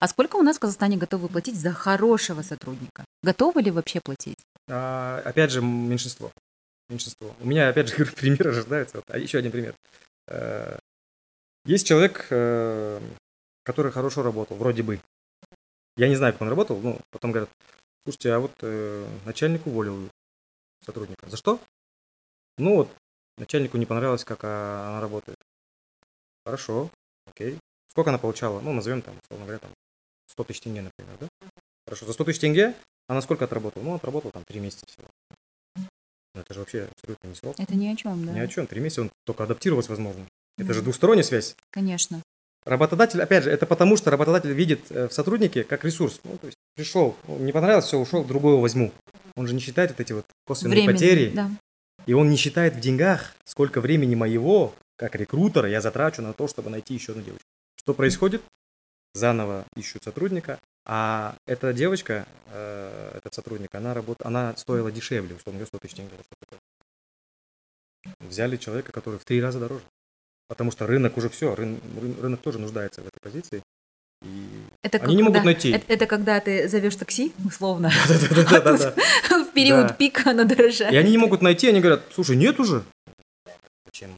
[0.00, 3.04] А сколько у нас в Казахстане готовы платить за хорошего сотрудника?
[3.22, 4.38] Готовы ли вообще платить?
[4.66, 6.32] А, опять же, меньшинство.
[6.88, 7.36] Меньшинство.
[7.38, 8.96] У меня, опять же, пример ожидается.
[8.96, 9.74] Вот, а еще один пример.
[10.26, 10.78] Э,
[11.66, 12.98] Есть человек, э,
[13.62, 15.00] который хорошо работал, вроде бы.
[15.98, 17.50] Я не знаю, как он работал, но потом говорят,
[18.04, 20.08] слушайте, а вот э, начальник уволил
[20.82, 21.28] сотрудника.
[21.28, 21.60] За что?
[22.56, 22.90] Ну вот,
[23.36, 25.36] начальнику не понравилось, как а, она работает.
[26.46, 26.90] Хорошо,
[27.26, 27.58] окей.
[27.88, 28.60] Сколько она получала?
[28.60, 29.72] Ну, назовем там, условно говоря, там
[30.40, 31.28] 100 тысяч тенге, например, да?
[31.86, 32.74] Хорошо, за 100 тысяч тенге
[33.08, 33.82] она сколько отработала?
[33.82, 35.06] Ну, отработала там 3 месяца всего.
[36.34, 37.56] Ну, это же вообще абсолютно не срок.
[37.58, 38.32] Это ни о чем, да?
[38.32, 38.66] Ни о чем.
[38.66, 40.26] Три месяца он только адаптировалась, возможно.
[40.56, 40.74] Это да.
[40.74, 41.56] же двусторонняя связь.
[41.70, 42.22] Конечно.
[42.64, 46.20] Работодатель, опять же, это потому, что работодатель видит э, в сотруднике как ресурс.
[46.24, 48.92] Ну, то есть пришел, не понравилось, все, ушел, другого возьму.
[49.34, 51.30] Он же не считает вот эти вот косвенные Времени, потери.
[51.34, 51.50] Да.
[52.06, 56.46] И он не считает в деньгах, сколько времени моего, как рекрутера, я затрачу на то,
[56.48, 57.46] чтобы найти еще одну девочку.
[57.76, 58.42] Что происходит?
[59.14, 64.18] Заново ищут сотрудника, а эта девочка, э, этот сотрудник, она, работ...
[64.24, 66.14] она стоила дешевле, условно говоря, 100 тысяч тенге.
[68.20, 69.84] Взяли человека, который в три раза дороже.
[70.48, 71.80] Потому что рынок уже все, рын...
[72.20, 73.62] рынок тоже нуждается в этой позиции.
[74.22, 75.70] И это они не могут найти.
[75.70, 77.90] Это, это когда ты зовешь такси, условно.
[78.08, 80.92] В период пика оно дорожает.
[80.92, 82.84] И они не могут найти, они говорят, слушай, нет уже.
[83.86, 84.10] Зачем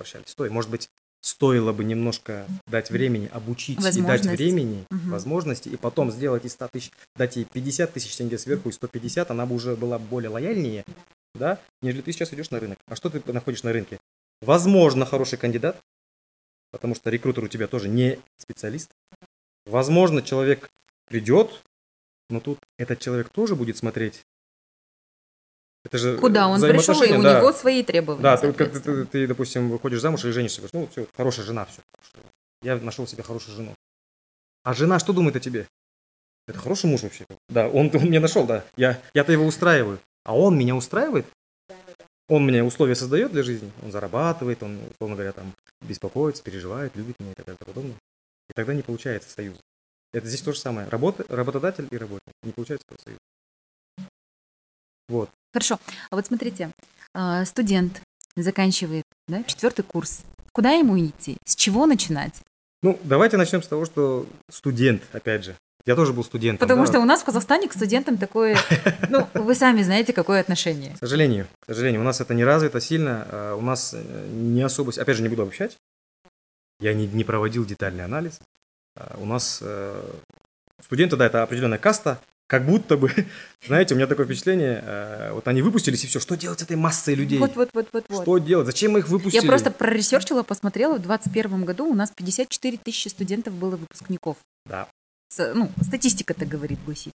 [0.00, 0.28] попрощались?
[0.28, 0.88] Стой, может быть,
[1.20, 5.10] стоило бы немножко дать времени, обучить и дать времени, угу.
[5.10, 9.30] возможности, и потом сделать из 100 тысяч, дать ей 50 тысяч тенге сверху и 150,
[9.30, 10.84] она бы уже была более лояльнее,
[11.34, 12.78] да, нежели ты сейчас идешь на рынок.
[12.86, 14.00] А что ты находишь на рынке?
[14.40, 15.78] Возможно, хороший кандидат,
[16.70, 18.90] потому что рекрутер у тебя тоже не специалист.
[19.66, 20.70] Возможно, человек
[21.06, 21.62] придет,
[22.30, 24.22] но тут этот человек тоже будет смотреть
[25.84, 27.38] это же Куда он пришел, и у да.
[27.38, 28.22] него свои требования.
[28.22, 31.64] Да, ты, ты, ты, ты, допустим, выходишь замуж или женишься, говоришь, ну, все, хорошая жена,
[31.66, 31.80] все.
[32.62, 33.74] Я нашел себе хорошую жену.
[34.62, 35.66] А жена что думает о тебе?
[36.46, 37.24] Это хороший муж вообще.
[37.48, 38.64] Да, он, он меня нашел, да.
[38.76, 39.98] Я, я-то его устраиваю.
[40.24, 41.26] А он меня устраивает?
[42.28, 43.72] Он мне условия создает для жизни.
[43.82, 47.96] Он зарабатывает, он, условно говоря, там беспокоится, переживает, любит меня и так далее и подобное.
[48.50, 49.56] И тогда не получается союз.
[50.12, 50.88] Это здесь то же самое.
[50.88, 52.34] Работа, работодатель и работник.
[52.42, 53.18] Не получается союз.
[55.08, 55.30] Вот.
[55.52, 55.78] Хорошо.
[56.10, 56.70] А вот смотрите,
[57.14, 58.02] а, студент
[58.36, 60.22] заканчивает да, четвертый курс.
[60.52, 61.36] Куда ему идти?
[61.44, 62.40] С чего начинать?
[62.82, 65.56] Ну, давайте начнем с того, что студент, опять же.
[65.86, 66.66] Я тоже был студентом.
[66.66, 66.92] Потому да?
[66.92, 68.56] что у нас в Казахстане к студентам такое,
[69.08, 70.94] ну, вы сами знаете, какое отношение.
[70.94, 73.26] К сожалению, к сожалению, у нас это не развито сильно.
[73.30, 75.76] А у нас э, не особо, опять же, не буду обещать.
[76.80, 78.40] Я не, не проводил детальный анализ.
[78.96, 80.02] А у нас э,
[80.82, 83.12] студенты, да, это определенная каста, как будто бы,
[83.66, 86.76] знаете, у меня такое впечатление, э, вот они выпустились и все, что делать с этой
[86.76, 87.38] массой людей?
[87.38, 88.04] Вот, вот, вот, вот.
[88.10, 88.66] Что делать?
[88.66, 89.40] Зачем мы их выпустили?
[89.40, 94.36] Я просто проресерчила, посмотрела, в 2021 году у нас 54 тысячи студентов было выпускников.
[94.66, 94.88] Да.
[95.28, 97.12] С, ну, статистика так говорит, гласит.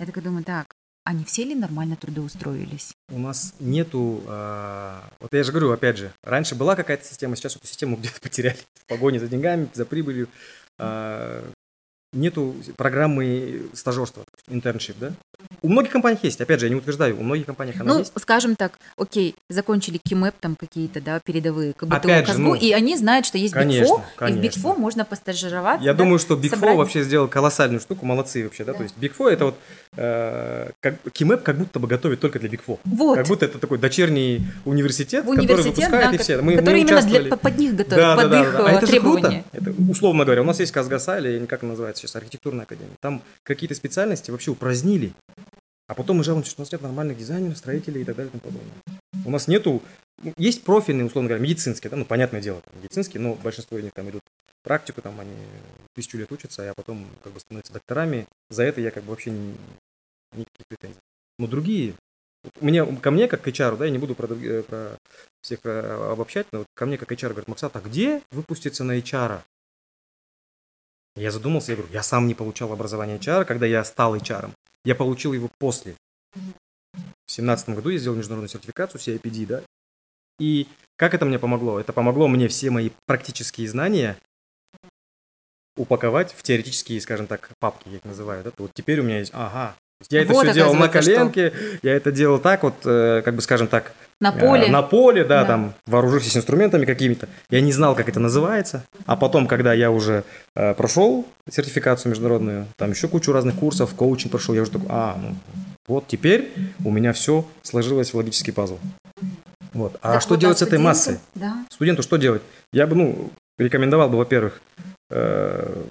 [0.00, 0.68] Я такая думаю, так,
[1.04, 2.94] они все ли нормально трудоустроились?
[3.10, 7.56] У нас нету, э, вот я же говорю, опять же, раньше была какая-то система, сейчас
[7.56, 10.28] эту систему где-то потеряли в погоне за деньгами, за прибылью.
[10.78, 11.44] Э,
[12.12, 15.12] нету программы стажерства, internship, да?
[15.62, 18.12] У многих компаний есть, опять же, я не утверждаю, у многих компаний она ну, есть.
[18.14, 22.54] Ну, скажем так, окей, закончили КИМЭП там какие-то, да, передовые, как будто опять же, ну,
[22.54, 25.84] и они знают, что есть конечно, Big и в Big можно постажироваться.
[25.84, 26.76] Я да, думаю, что Big собрать...
[26.76, 28.78] вообще сделал колоссальную штуку, молодцы вообще, да, да.
[28.78, 29.58] то есть Big это вот,
[29.98, 33.16] э, как, КИМЭП как будто бы готовит только для Big Вот.
[33.16, 36.40] Как будто это такой дочерний университет, университет который выпускает да, и все.
[36.40, 38.66] Мы, который мы именно для, под них готовит, да, под да, их да, да.
[38.66, 39.44] А это требования.
[39.52, 42.94] Это, условно говоря, у нас есть КазГАСА, или как называется сейчас, архитектурная академия.
[43.00, 45.12] Там какие-то специальности вообще упразднили.
[45.88, 48.38] А потом мы жалуемся, что у нас нет нормальных дизайнеров, строителей и так далее и
[48.38, 49.24] тому подобное.
[49.24, 49.82] У нас нету,
[50.22, 53.84] ну, есть профильные, условно говоря, медицинские, да, ну, понятное дело, там, медицинские, но большинство из
[53.84, 54.20] них там идут
[54.62, 55.32] практику, там они
[55.94, 58.26] тысячу лет учатся, а потом как бы становятся докторами.
[58.50, 59.54] За это я как бы вообще не,
[60.32, 61.00] никаких претензий.
[61.38, 61.94] Но другие,
[62.60, 64.98] мне, ко мне как к HR, да, я не буду про, э, про
[65.40, 68.98] всех э, обобщать, но вот ко мне как HR говорит, Максат, а где выпуститься на
[68.98, 69.40] HR?
[71.16, 74.50] Я задумался, я говорю, я сам не получал образование HR, когда я стал HR.
[74.84, 75.96] Я получил его после.
[76.32, 79.62] В семнадцатом году я сделал международную сертификацию CIPD, да.
[80.38, 81.80] И как это мне помогло?
[81.80, 84.16] Это помогло мне все мои практические знания
[85.76, 88.44] упаковать в теоретические, скажем так, папки, я их называю.
[88.44, 88.52] Да?
[88.58, 89.76] Вот теперь у меня есть, ага,
[90.10, 91.78] я это вот, все делал на коленке, что?
[91.82, 95.24] я это делал так вот, э, как бы скажем так, на поле, э, на поле,
[95.24, 97.28] да, да, там вооружившись инструментами какими-то.
[97.50, 102.66] Я не знал, как это называется, а потом, когда я уже э, прошел сертификацию международную,
[102.76, 105.34] там еще кучу разных курсов, коучинг прошел, я уже такой, а, ну
[105.88, 106.52] вот теперь
[106.84, 108.78] у меня все сложилось в логический пазл.
[109.72, 109.98] Вот.
[110.02, 111.18] А так что вот, делать а с этой массой?
[111.34, 111.64] Да.
[111.70, 112.42] Студенту что делать?
[112.72, 114.60] Я бы, ну, рекомендовал бы, во-первых,
[115.10, 115.82] э,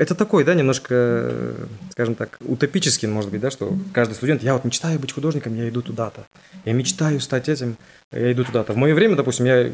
[0.00, 1.54] это такой, да, немножко,
[1.90, 5.68] скажем так, утопический, может быть, да, что каждый студент, я вот мечтаю быть художником, я
[5.68, 6.24] иду туда-то.
[6.64, 7.76] Я мечтаю стать этим,
[8.10, 8.72] я иду туда-то.
[8.72, 9.70] В мое время, допустим, я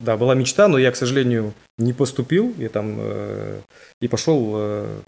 [0.00, 3.60] да, была мечта, но я, к сожалению, не поступил и там э,
[4.00, 5.00] и пошел э,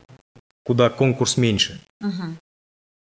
[0.64, 1.80] куда конкурс меньше.
[2.00, 2.36] Угу.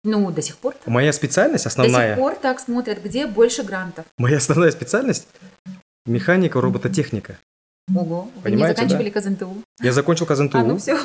[0.04, 0.74] Ну, до сих пор.
[0.86, 2.14] Моя специальность основная.
[2.14, 4.06] До сих пор так смотрят, где больше грантов.
[4.16, 5.28] Моя основная специальность
[6.06, 7.36] механика, робототехника.
[7.94, 9.20] Ого, вы Понимаете, не заканчивали да?
[9.20, 9.62] КЗНТУ?
[9.82, 10.58] Я закончил КЗНТУ.
[10.58, 10.98] А, ну все.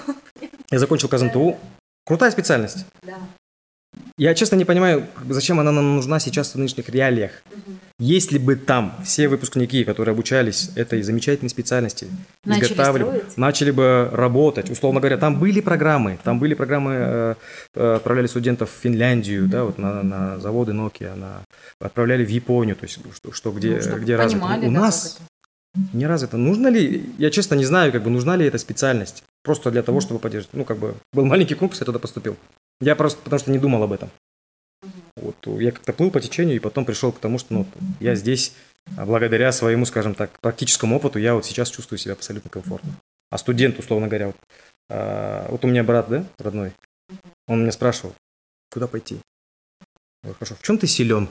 [0.72, 1.58] Я закончил КЗНТУ.
[2.06, 2.86] Крутая специальность.
[3.04, 3.18] Да.
[4.18, 7.32] Я честно не понимаю, зачем она нам нужна сейчас в нынешних реалиях.
[7.52, 7.76] Угу.
[8.00, 12.08] Если бы там все выпускники, которые обучались этой замечательной специальности,
[12.46, 17.36] начали, изготавливали, начали бы работать, условно говоря, там были программы, там были программы, э,
[17.76, 21.44] э, отправляли студентов в Финляндию, да, вот на, на заводы Nokia, на,
[21.80, 24.46] отправляли в Японию, то есть что, что где, ну, где развито.
[24.46, 25.18] У да, нас
[25.94, 26.38] не развито.
[26.38, 30.02] Нужно ли, я честно не знаю, как бы нужна ли эта специальность, просто для того,
[30.02, 30.54] чтобы поддержать.
[30.54, 32.36] Ну, как бы был маленький конкурс, я туда поступил.
[32.82, 34.10] Я просто потому что не думал об этом.
[35.18, 37.66] Вот я как-то плыл по течению и потом пришел к тому, что ну,
[38.00, 38.54] я здесь
[38.98, 42.92] а благодаря своему, скажем так, практическому опыту я вот сейчас чувствую себя абсолютно комфортно.
[43.30, 44.38] А студент, условно говоря, вот,
[44.90, 46.74] а, вот у меня брат, да, родной,
[47.48, 48.16] он меня спрашивал,
[48.72, 49.16] куда пойти?
[49.16, 49.22] Я
[50.24, 51.30] говорю, хорошо, в чем ты силен?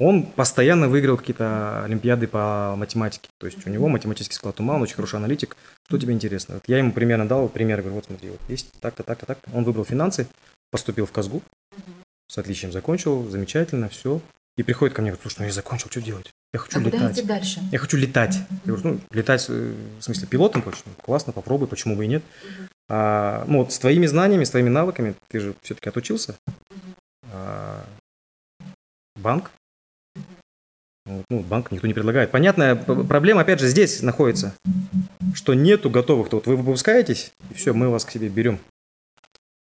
[0.00, 3.28] Он постоянно выиграл какие-то олимпиады по математике.
[3.38, 5.56] То есть у него математический склад ума, он очень хороший аналитик.
[5.86, 6.54] Что тебе интересно?
[6.54, 9.62] Вот я ему примерно дал пример, говорю, вот смотри, вот есть так-то, так-то, так Он
[9.62, 10.26] выбрал финансы,
[10.70, 11.42] поступил в Казгу,
[12.28, 14.22] с отличием закончил, замечательно, все.
[14.56, 16.30] И приходит ко мне, говорит, слушай, ну я закончил, что делать?
[16.52, 17.00] Я хочу а летать.
[17.00, 17.60] Куда идти дальше?
[17.70, 18.36] Я хочу летать.
[18.64, 20.82] Я говорю, ну, летать, э, в смысле, пилотом хочешь?
[20.86, 22.22] Ну, классно, попробуй, почему бы и нет.
[22.88, 26.36] А, ну, вот с твоими знаниями, с твоими навыками, ты же все-таки отучился.
[27.32, 27.84] А,
[29.16, 29.50] банк,
[31.28, 32.30] ну, банк никто не предлагает.
[32.30, 34.54] Понятная проблема, опять же, здесь находится,
[35.34, 36.28] что нету готовых.
[36.28, 38.58] То вот вы выпускаетесь, и все, мы вас к себе берем.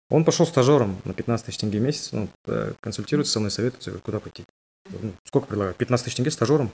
[0.08, 3.90] Он пошел стажером на 15 тысяч тенге в месяц, ну, э, консультируется со мной, советуется,
[3.98, 4.44] куда пойти.
[4.88, 5.76] Ну, сколько предлагают?
[5.76, 6.70] 15 тысяч тенге стажером.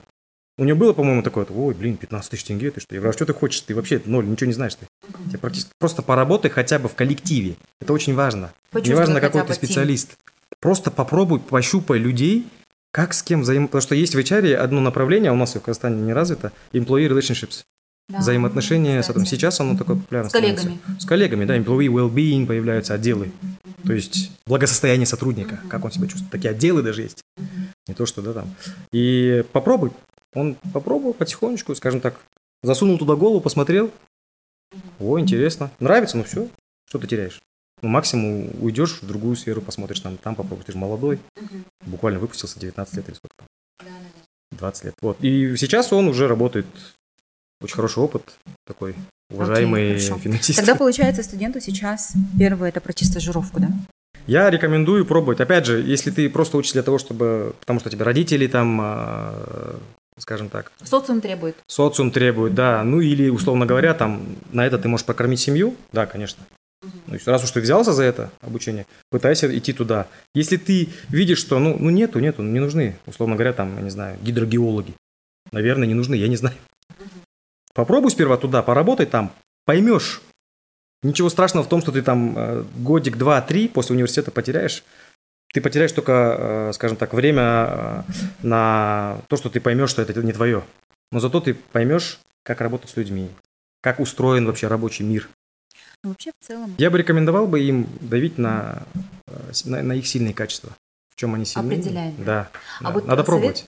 [0.59, 2.93] У него было, по-моему, такое, ой, блин, 15 тысяч тенге, ты что?
[2.93, 3.61] Я говорю, а что ты хочешь?
[3.61, 4.85] Ты вообще ноль, ничего не знаешь ты.
[5.27, 7.55] Тебе практически просто поработай хотя бы в коллективе.
[7.81, 8.53] Это очень важно.
[8.71, 10.15] Не важно, какой ты специалист.
[10.59, 12.47] Просто попробуй, пощупай людей,
[12.93, 13.67] как с кем взаим...
[13.67, 17.09] Потому что есть в HR одно направление, а у нас в Казахстане не развито, employee
[17.09, 17.63] relationships.
[18.09, 19.25] Да, взаимоотношения с этим.
[19.25, 20.79] Сейчас оно такое популярно С коллегами.
[20.99, 23.31] С коллегами, да, employee well-being появляются отделы.
[23.85, 26.31] То есть благосостояние сотрудника, как он себя чувствует.
[26.31, 27.23] Такие отделы даже есть.
[27.87, 28.53] Не то, что, да, там.
[28.91, 29.91] И попробуй.
[30.35, 32.19] Он попробовал потихонечку, скажем так,
[32.61, 33.89] засунул туда голову, посмотрел.
[34.99, 35.71] О, интересно.
[35.79, 36.49] Нравится, ну все.
[36.87, 37.41] Что ты теряешь?
[37.83, 40.65] Ну, максимум уйдешь в другую сферу, посмотришь там, там попробуешь.
[40.65, 41.19] Ты же молодой.
[41.85, 43.47] Буквально выпустился 19 лет или сколько там.
[44.57, 44.95] 20 лет.
[45.01, 45.17] Вот.
[45.21, 46.65] И сейчас он уже работает.
[47.61, 48.23] Очень хороший опыт
[48.65, 48.95] такой,
[49.29, 50.59] уважаемый Окей, финансист.
[50.59, 53.69] Тогда получается студенту сейчас первое это пройти стажировку, да?
[54.27, 55.41] Я рекомендую пробовать.
[55.41, 57.53] Опять же, если ты просто учишься для того, чтобы...
[57.59, 59.79] Потому что тебе родители там, а,
[60.17, 60.71] скажем так...
[60.83, 61.57] Социум требует.
[61.67, 62.83] Социум требует, да.
[62.83, 65.75] Ну или, условно говоря, там на это ты можешь прокормить семью.
[65.91, 66.43] Да, конечно.
[67.07, 70.07] Есть, раз уж ты взялся за это обучение, пытайся идти туда.
[70.33, 73.89] Если ты видишь, что ну, ну нету, нету, не нужны, условно говоря, там, я не
[73.89, 74.93] знаю, гидрогеологи.
[75.51, 76.55] Наверное, не нужны, я не знаю.
[77.73, 79.31] Попробуй сперва туда, поработай там,
[79.65, 80.21] поймешь.
[81.01, 84.83] Ничего страшного в том, что ты там э, годик, два, три после университета потеряешь.
[85.53, 88.03] Ты потеряешь только, э, скажем так, время э,
[88.41, 90.63] на то, что ты поймешь, что это не твое.
[91.11, 93.29] Но зато ты поймешь, как работать с людьми,
[93.81, 95.27] как устроен вообще рабочий мир,
[96.03, 96.75] вообще в целом.
[96.77, 98.83] Я бы рекомендовал бы им давить на,
[99.27, 100.71] э, на, на их сильные качества.
[101.09, 101.73] В чем они сильны.
[101.73, 102.23] Определять.
[102.23, 102.49] Да.
[102.79, 102.91] А да.
[102.91, 103.65] вот Надо пробовать.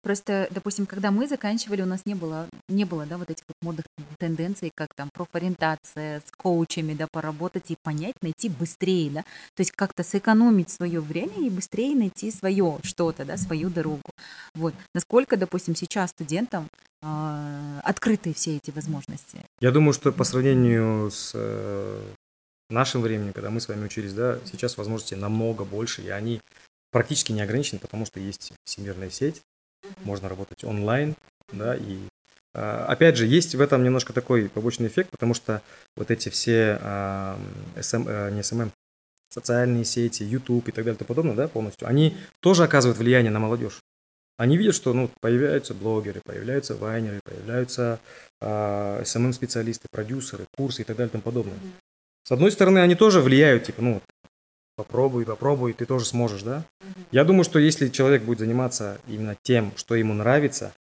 [0.00, 3.56] Просто, допустим, когда мы заканчивали, у нас не было, не было, да, вот этих вот
[3.62, 3.86] модных
[4.18, 9.72] тенденций, как там профориентация с коучами, да, поработать и понять, найти быстрее, да, то есть
[9.72, 14.10] как-то сэкономить свое время и быстрее найти свое что-то, да, свою дорогу.
[14.54, 14.74] Вот.
[14.94, 16.68] Насколько, допустим, сейчас студентам
[17.02, 19.38] э, открыты все эти возможности?
[19.60, 22.02] Я думаю, что по сравнению с э,
[22.70, 26.40] нашим временем, когда мы с вами учились, да, сейчас возможностей намного больше, и они
[26.90, 29.42] практически не ограничены, потому что есть всемирная сеть,
[30.04, 31.14] можно работать онлайн,
[31.52, 31.98] да, и
[32.54, 35.62] а, Опять же, есть в этом немножко такой побочный эффект, потому что
[35.96, 37.36] вот эти все э,
[37.76, 38.70] SM, э, не SMM,
[39.30, 43.30] социальные сети, YouTube и так далее и тому подобное, да, полностью, они тоже оказывают влияние
[43.30, 43.80] на молодежь.
[44.36, 48.00] Они видят, что ну, появляются блогеры, появляются вайнеры, появляются
[48.40, 51.58] э, SMM-специалисты, продюсеры, курсы и так далее и тому подобное.
[52.24, 54.02] С одной стороны, они тоже влияют, типа, ну,
[54.82, 56.64] попробуй, попробуй, ты тоже сможешь, да?
[57.10, 60.74] Я думаю, что если человек будет заниматься именно тем, что ему нравится,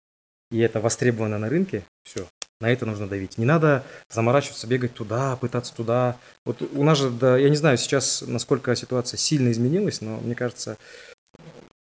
[0.52, 2.26] и это востребовано на рынке, все,
[2.62, 3.38] на это нужно давить.
[3.38, 6.18] Не надо заморачиваться, бегать туда, пытаться туда.
[6.46, 10.34] Вот у нас же, да, я не знаю сейчас, насколько ситуация сильно изменилась, но мне
[10.34, 10.78] кажется,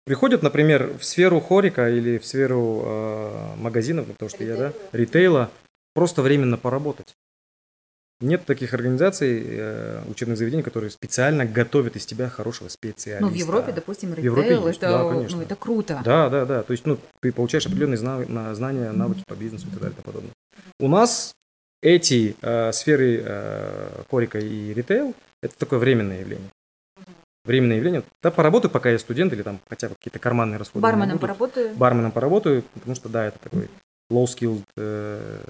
[0.05, 4.61] приходят, например, в сферу хорика или в сферу э, магазинов, потому что Ритейл.
[4.61, 5.51] я, да, ритейла,
[5.93, 7.15] просто временно поработать.
[8.21, 13.25] Нет таких организаций, э, учебных заведений, которые специально готовят из тебя хорошего специалиста.
[13.25, 15.37] Ну, в Европе, допустим, ритейл, в Европе, это, да, конечно.
[15.37, 16.01] ну, это круто.
[16.05, 16.63] Да, да, да.
[16.63, 20.05] То есть, ну, ты получаешь определенные знания, навыки по бизнесу и так далее и тому
[20.05, 20.31] подобное.
[20.79, 21.33] У нас
[21.81, 26.49] эти э, сферы э, хорика и ритейл– это такое временное явление.
[27.43, 28.03] Временное явление.
[28.23, 30.81] Да, поработаю, пока я студент, или там хотя бы какие-то карманные расходы.
[30.81, 31.75] Барменом поработаю.
[31.75, 33.69] Барменом поработаю, потому что, да, это такой
[34.09, 35.43] low-skilled э,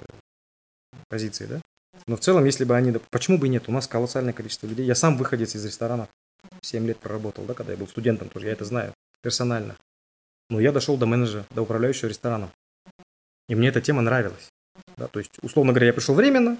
[1.08, 1.60] позиции, да.
[2.06, 2.92] Но в целом, если бы они...
[3.10, 3.68] Почему бы и нет?
[3.68, 4.86] У нас колоссальное количество людей.
[4.86, 6.08] Я сам выходец из ресторана.
[6.62, 8.46] 7 лет проработал, да, когда я был студентом тоже.
[8.46, 8.92] Я это знаю
[9.22, 9.76] персонально.
[10.50, 12.50] Но я дошел до менеджера, до управляющего рестораном.
[13.48, 14.48] И мне эта тема нравилась.
[14.96, 16.58] Да, то есть, условно говоря, я пришел временно,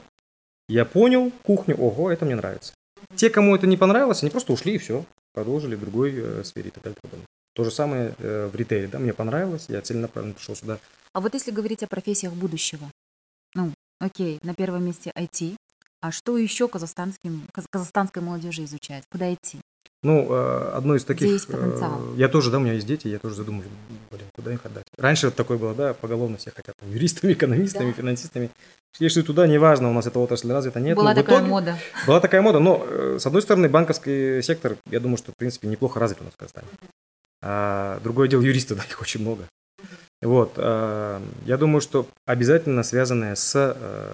[0.69, 2.75] я понял кухню, ого, это мне нравится.
[3.15, 6.69] Те, кому это не понравилось, они просто ушли и все, продолжили в другой э, сфере
[6.69, 6.97] и так далее.
[7.55, 10.79] То же самое э, в ритейле, да, мне понравилось, я целенаправленно пришел сюда.
[11.13, 12.91] А вот если говорить о профессиях будущего,
[13.99, 15.57] Окей, на первом месте IT.
[16.03, 19.05] А что еще казахстанским, казахстанской молодежи изучать?
[19.11, 19.59] Куда идти?
[20.03, 21.23] Ну, э, одно из таких...
[21.23, 22.01] Где есть потенциал?
[22.01, 23.71] Э, я тоже, да, у меня есть дети, я тоже задумываюсь,
[24.11, 24.85] блин, куда их отдать.
[24.99, 27.97] Раньше вот такое было, да, поголовно все хотят там, юристами, экономистами, да.
[27.97, 28.51] финансистами.
[28.99, 30.97] Если туда, неважно, у нас эта отрасль развита, нет.
[30.97, 31.79] Была такая итоге, мода.
[32.07, 35.67] Была такая мода, но, э, с одной стороны, банковский сектор, я думаю, что, в принципе,
[35.67, 36.69] неплохо развит у нас в Казахстане.
[37.43, 39.49] А другое дело, юристы, да, их очень много.
[40.23, 43.55] Вот, э, я думаю, что обязательно связанное с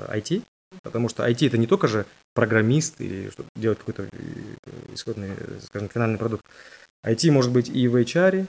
[0.09, 4.09] IT, э, потому что IT это не только же программист или что делать какой-то э,
[4.93, 5.31] исходный,
[5.65, 6.45] скажем, финальный продукт.
[7.07, 8.47] IT может быть и в HR,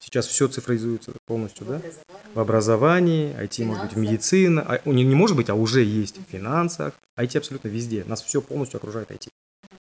[0.00, 1.82] сейчас все цифровизуется полностью, да?
[2.34, 3.64] В образовании, IT Финансы.
[3.64, 7.38] может быть в медицине, а, не, не может быть, а уже есть в финансах, IT
[7.38, 9.28] абсолютно везде, нас все полностью окружает IT.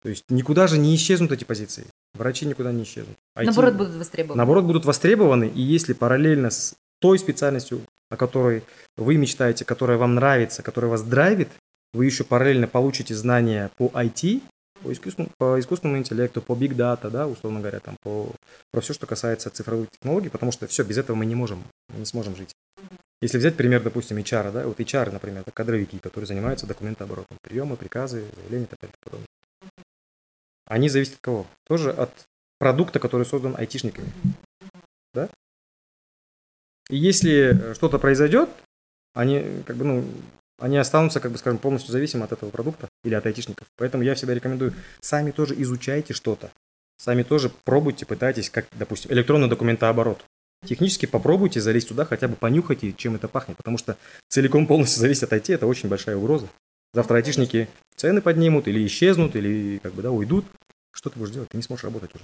[0.06, 1.88] То есть никуда же не исчезнут эти позиции.
[2.14, 3.18] Врачи никуда не исчезнут.
[3.36, 4.38] IT, наоборот, будут востребованы.
[4.38, 5.46] Наоборот, будут востребованы.
[5.46, 8.62] И если параллельно с той специальностью, о которой
[8.98, 11.50] вы мечтаете, которая вам нравится, которая вас драйвит,
[11.96, 14.44] вы еще параллельно получите знания по IT,
[14.84, 18.30] по искусственному, по искусственному интеллекту, по big data, да, условно говоря, там, по,
[18.72, 21.98] про все, что касается цифровых технологий, потому что все, без этого мы не можем, мы
[21.98, 22.52] не сможем жить.
[23.24, 27.76] Если взять пример, допустим, HR, да, вот HR, например, это кадровики, которые занимаются документооборотом, приемы,
[27.76, 29.26] приказы, заявления и так далее.
[30.66, 31.48] Они зависят от кого?
[31.68, 32.12] Тоже от
[32.60, 34.12] продукта, который создан айтишниками.
[35.14, 35.30] Да?
[36.90, 38.50] И если что-то произойдет,
[39.14, 40.06] они как бы, ну,
[40.60, 43.68] они останутся, как бы, скажем, полностью зависимы от этого продукта или от айтишников.
[43.78, 46.52] Поэтому я всегда рекомендую, сами тоже изучайте что-то.
[46.98, 50.24] Сами тоже пробуйте, пытайтесь, как, допустим, электронный документооборот.
[50.66, 53.98] Технически попробуйте залезть туда, хотя бы понюхайте, чем это пахнет, потому что
[54.30, 56.48] целиком полностью зависит от IT, это очень большая угроза.
[56.96, 60.46] Завтра айтишники цены поднимут или исчезнут, или как бы, да, уйдут.
[60.94, 61.50] Что ты будешь делать?
[61.50, 62.24] Ты не сможешь работать уже.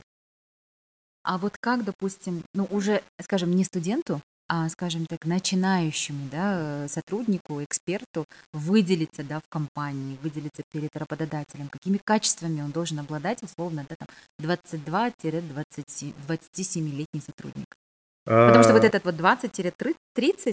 [1.24, 7.62] А вот как, допустим, ну уже, скажем, не студенту, а, скажем так, начинающему да, сотруднику,
[7.62, 13.98] эксперту выделиться да, в компании, выделиться перед работодателем, какими качествами он должен обладать, условно, да,
[13.98, 14.08] там
[14.40, 17.76] 22-27-летний сотрудник?
[18.24, 18.88] Потому что вот а.
[18.88, 19.96] этот вот 20-30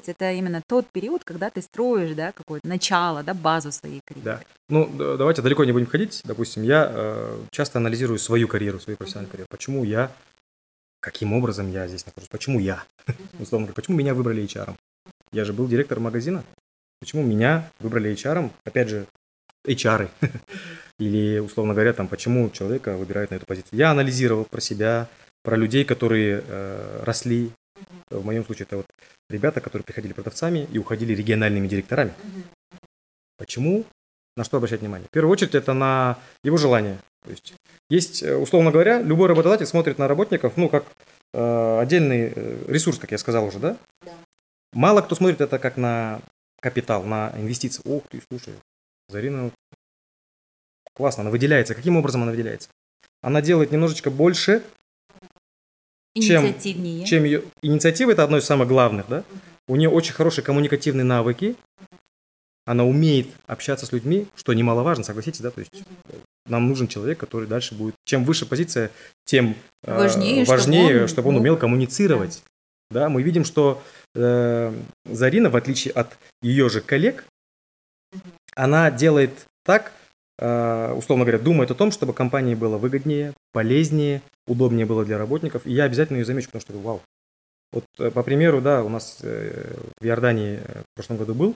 [0.07, 4.25] это именно тот период, когда ты строишь, да, какое-то начало, да, базу своей карьеры.
[4.25, 4.41] Да.
[4.71, 6.23] Ну, давайте далеко не будем ходить.
[6.25, 9.49] Допустим, я э, часто анализирую свою карьеру, свою профессиональную карьеру.
[9.51, 10.11] Почему я,
[11.01, 12.85] каким образом я здесь нахожусь, почему я,
[13.39, 14.75] условно говоря, почему меня выбрали HR?
[15.33, 16.45] Я же был директором магазина.
[17.01, 18.51] Почему меня выбрали HR?
[18.65, 19.07] Опять же,
[19.67, 20.09] HR.
[20.99, 23.79] Или, условно говоря, там, почему человека выбирают на эту позицию.
[23.79, 25.09] Я анализировал про себя,
[25.49, 27.53] про людей, которые э, росли.
[28.11, 28.87] В моем случае это вот
[29.31, 32.13] ребята, которые приходили продавцами и уходили региональными директорами.
[33.39, 33.87] Почему?
[34.37, 35.09] На что обращать внимание?
[35.09, 36.99] В первую очередь это на его желание.
[37.25, 37.55] То есть,
[37.89, 40.85] есть, э, условно говоря, любой работодатель смотрит на работников, ну, как
[41.33, 43.79] э, отдельный э, ресурс, как я сказал уже, да?
[44.05, 44.13] да?
[44.75, 46.21] Мало кто смотрит это как на
[46.61, 47.81] капитал, на инвестиции.
[47.87, 48.53] Ох ты, слушай,
[49.09, 49.51] Зарина
[50.93, 51.75] классно, она выделяется.
[51.75, 52.69] Каким образом она выделяется?
[53.23, 54.63] Она делает немножечко больше,
[56.19, 57.01] Инициативнее.
[57.01, 57.43] Чем, чем ее...
[57.63, 59.25] Инициатива– это одно из самых главных, да?
[59.67, 61.57] У нее очень хорошие коммуникативные навыки,
[62.65, 65.51] она умеет общаться с людьми, что немаловажно, согласитесь, да?
[65.51, 65.73] То есть
[66.47, 67.95] нам нужен человек, который дальше будет...
[68.05, 68.91] Чем выше позиция,
[69.25, 72.43] тем важнее, э, важнее чтобы, он, чтобы он умел коммуницировать.
[72.91, 73.01] Да.
[73.01, 73.83] да, мы видим, что
[74.15, 74.75] э,
[75.05, 77.25] Зарина, в отличие от ее же коллег,
[78.55, 79.33] она делает
[79.65, 80.08] так, Э,
[80.41, 85.67] условно говоря, думает о том, чтобы компании было выгоднее, полезнее, удобнее было для работников.
[85.67, 87.03] И я обязательно ее замечу, потому что, вау.
[87.73, 91.55] Вот э, по примеру, да, у нас э, в Иордании в прошлом году был,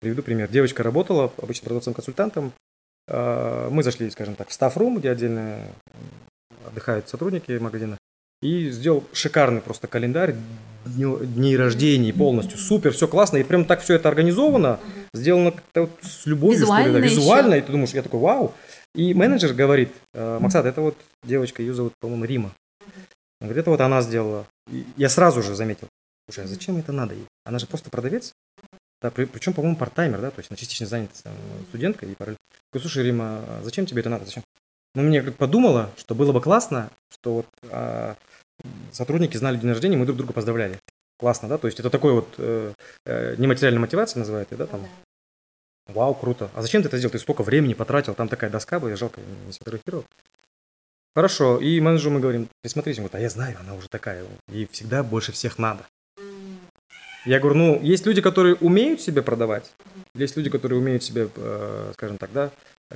[0.00, 0.48] приведу пример.
[0.48, 2.52] Девочка работала обычно продавцом-консультантом.
[3.08, 5.60] Мы зашли, скажем так, в стаф-рум, где отдельно
[6.66, 7.98] отдыхают сотрудники магазина.
[8.42, 10.34] и сделал шикарный просто календарь
[10.86, 12.58] дней рождений полностью.
[12.58, 13.38] Супер, все классно.
[13.38, 14.80] И прям так все это организовано,
[15.14, 17.16] сделано как-то вот с любовью, визуально что ли, да, еще.
[17.16, 17.54] визуально.
[17.54, 18.54] И ты думаешь, я такой, вау.
[18.94, 22.52] И менеджер говорит, «Э, Максат, это вот девочка, ее зовут, по-моему, Рима.
[23.40, 24.46] Он говорит, это вот она сделала.
[24.70, 25.88] И я сразу же заметил,
[26.28, 27.26] слушай, а зачем это надо ей?
[27.44, 28.32] Она же просто продавец.
[29.02, 31.34] Да, при- причем, по-моему, парт-таймер, да, то есть она частично занята там,
[31.68, 32.12] студенткой.
[32.12, 32.38] И параллельно.
[32.50, 34.24] Я говорю, слушай, Рима, а зачем тебе это надо?
[34.24, 34.42] Зачем?
[34.94, 38.16] Ну, мне как подумала, что было бы классно, что вот а,
[38.92, 40.78] сотрудники знали день рождения, мы друг друга поздравляли.
[41.18, 41.58] Классно, да?
[41.58, 42.72] То есть это такой вот э,
[43.06, 44.86] э, нематериальная мотивация называют, да, там.
[45.88, 46.50] Вау, круто.
[46.54, 47.12] А зачем ты это сделал?
[47.12, 50.04] Ты столько времени потратил, там такая доска была, я жалко, не сфотографировал.
[51.14, 54.68] Хорошо, и менеджеру мы говорим, присмотрите, он говорит, а я знаю, она уже такая, ей
[54.70, 55.86] всегда больше всех надо.
[57.24, 59.72] Я говорю, ну, есть люди, которые умеют себя продавать,
[60.14, 62.50] есть люди, которые умеют себя, э, скажем так, да,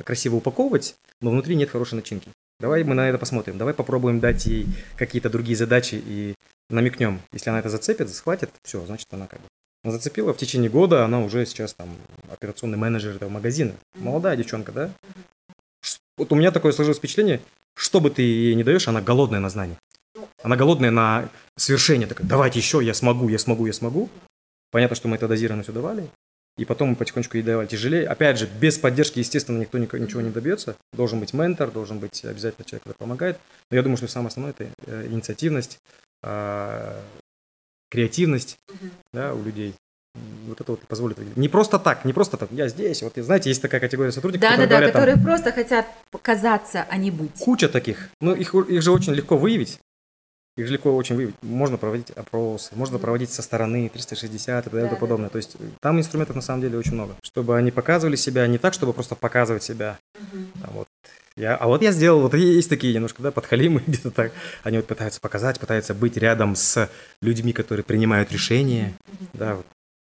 [0.05, 2.31] красиво упаковывать, но внутри нет хорошей начинки.
[2.61, 6.35] Давай мы на это посмотрим, давай попробуем дать ей какие-то другие задачи и
[6.69, 7.21] намекнем.
[7.33, 9.47] Если она это зацепит, схватит, все, значит, она как бы
[9.83, 10.35] она зацепила.
[10.35, 11.89] В течение года она уже сейчас там
[12.31, 13.73] операционный менеджер этого магазина.
[13.95, 14.91] Молодая девчонка, да?
[16.19, 17.41] Вот у меня такое сложилось впечатление,
[17.75, 19.77] что бы ты ей не даешь, она голодная на знания.
[20.43, 22.07] Она голодная на свершение.
[22.07, 24.11] Такая, давайте еще, я смогу, я смогу, я смогу.
[24.71, 26.11] Понятно, что мы это дозированно все давали.
[26.59, 28.07] И потом мы потихонечку ей давали тяжелее.
[28.07, 30.77] Опять же, без поддержки, естественно, никто ничего не добьется.
[30.93, 33.39] Должен быть ментор, должен быть обязательно человек, который помогает.
[33.71, 35.79] Но я думаю, что самое основное– это э, инициативность,
[36.23, 37.01] а,
[37.91, 38.59] креативность
[39.13, 39.75] да, у людей.
[40.49, 41.19] Вот это вот позволит.
[41.37, 42.51] Не просто так, не просто так.
[42.51, 43.03] Я здесь.
[43.03, 45.87] Вот, знаете, есть такая категория сотрудников, Да, да, которые да, говорят, там, которые просто хотят
[46.11, 47.39] показаться, а не быть.
[47.39, 48.11] Куча таких.
[48.21, 49.79] Ну, их, их же очень легко выявить.
[50.57, 51.37] Их же легко очень выявить.
[51.43, 55.29] Можно проводить опросы, можно проводить со стороны 360 и так далее и тому подобное.
[55.29, 57.15] То есть э, там инструментов на самом деле очень много.
[57.23, 59.99] Чтобы они показывали себя не так, чтобы просто показывать себя.
[60.15, 60.89] Там вот
[61.37, 64.33] я, а вот я сделал, вот есть такие немножко, да, подхалимы где-то так.
[64.63, 66.91] Они вот пытаются показать, пытаются быть рядом с
[67.23, 68.95] людьми, которые принимают решения,
[69.33, 69.67] да, вот.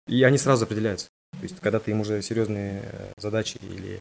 [0.09, 1.09] И они сразу определяются.
[1.32, 4.01] То есть, когда ты им уже серьезные э, задачи или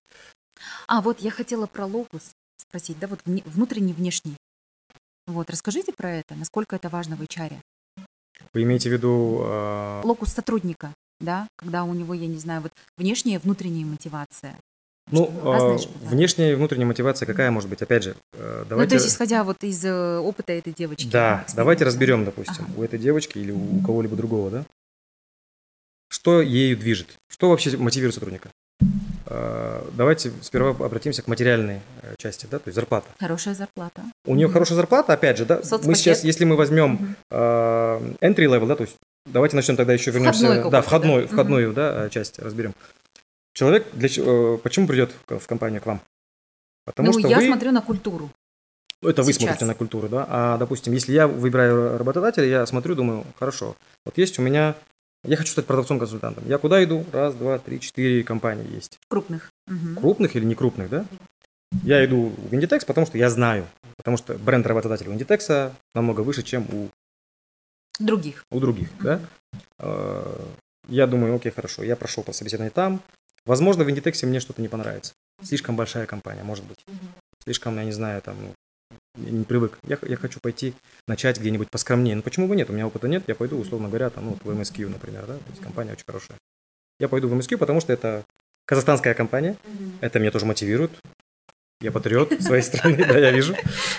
[0.87, 4.35] А вот я хотела про локус спросить, да, вот внутренний, внешний.
[5.27, 7.53] Вот, расскажите про это, насколько это важно в HR.
[8.53, 12.71] вы имеете в виду э, Локус сотрудника, да, когда у него, я не знаю, вот
[12.97, 14.55] внешняя и внутренняя мотивация.
[15.11, 17.81] Ну, э, внешняя и внутренняя мотивация какая может быть?
[17.81, 18.89] Опять же, э, Ну, давайте...
[18.89, 21.07] то есть, исходя вот из э, опыта этой девочки.
[21.07, 22.73] Да, давайте разберем, допустим, Ага.
[22.77, 24.65] у этой девочки или у у кого-либо другого, да?
[26.09, 27.17] Что ею движет?
[27.29, 28.51] Что вообще мотивирует сотрудника?
[29.33, 33.07] Э, Давайте сперва обратимся к материальной э, части, да, то есть зарплата.
[33.19, 34.03] Хорошая зарплата.
[34.25, 34.53] У нее Мгм.
[34.53, 35.57] хорошая зарплата, опять же, да?
[35.57, 35.97] Мы Соцпакет.
[35.97, 37.15] сейчас, если мы возьмем Мгм.
[37.31, 37.35] э,
[38.21, 41.27] entry level, да, то есть давайте начнем тогда еще вернемся, Входной да, входной, да?
[41.27, 42.73] входную, да, э, часть разберем.
[43.53, 46.01] Человек для э, почему придет в компанию к вам?
[46.85, 48.29] Потому ну, что я вы, смотрю на культуру.
[49.03, 49.43] это вы сейчас.
[49.43, 50.25] смотрите на культуру, да.
[50.29, 53.75] А, допустим, если я выбираю работодателя, я смотрю, думаю, хорошо,
[54.05, 54.75] вот есть у меня,
[55.23, 56.43] я хочу стать продавцом-консультантом.
[56.47, 57.05] Я куда иду?
[57.11, 58.99] Раз, два, три, четыре компании есть.
[59.07, 59.51] Крупных.
[59.67, 59.95] Мгм.
[59.97, 61.05] Крупных или не крупных, да?
[61.83, 63.65] Я иду в Inditex, потому что я знаю,
[63.97, 66.89] потому что бренд работодателя у Inditex намного выше, чем у
[67.99, 68.43] Других.
[68.51, 69.19] у других, да.
[69.79, 70.45] Э,
[70.87, 73.01] Я думаю, окей, хорошо, я прошел по собеседованию там.
[73.45, 75.13] Возможно, в Inditex мне что-то не понравится.
[75.43, 76.79] Слишком большая компания, может быть.
[77.43, 78.53] Слишком, я не знаю, там, ну,
[79.15, 79.77] я не привык.
[79.83, 80.73] Я, я хочу пойти
[81.07, 82.15] начать где-нибудь поскромнее.
[82.15, 82.69] Ну, почему бы нет?
[82.69, 85.33] У меня опыта нет, я пойду, условно говоря, там, ну, вот в MSQ, например, да,
[85.35, 86.37] то есть компания очень хорошая.
[86.99, 88.23] Я пойду в MSQ, потому что это
[88.65, 89.57] казахстанская компания,
[90.01, 90.91] это меня тоже мотивирует.
[91.81, 93.55] Я патриот своей страны, да, я вижу.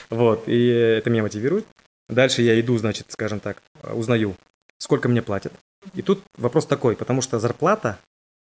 [0.09, 1.67] Вот, и это меня мотивирует.
[2.09, 4.35] Дальше я иду, значит, скажем так, узнаю,
[4.79, 5.53] сколько мне платят.
[5.95, 7.99] И тут вопрос такой, потому что зарплата,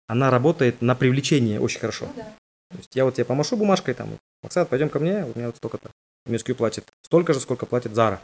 [0.06, 2.06] она работает на привлечение очень хорошо.
[2.16, 5.56] То есть я вот тебе помашу бумажкой, там, Максат, пойдем ко мне, у меня вот
[5.56, 5.90] столько-то.
[6.28, 8.20] MSQ платит столько же, сколько платит Зара.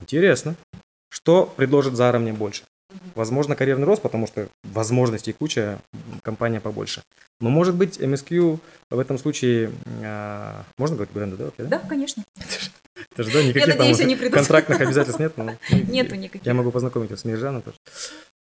[0.00, 0.56] Интересно.
[1.10, 2.64] Что предложит Зара мне больше?
[3.14, 5.78] Возможно, карьерный рост, потому что возможностей куча,
[6.22, 7.02] компания побольше.
[7.40, 8.58] Но, может быть, MSQ
[8.90, 9.72] в этом случае...
[10.02, 11.78] а, можно говорить бренды, да, вообще, да?
[11.78, 12.22] Да, конечно.
[13.10, 14.34] Это же, да, никаких там надеюсь, придут.
[14.34, 15.36] контрактных обязательств нет.
[15.36, 15.56] но, ну,
[15.88, 16.46] Нету никаких.
[16.46, 17.76] Я могу познакомить вас с Миржаном тоже,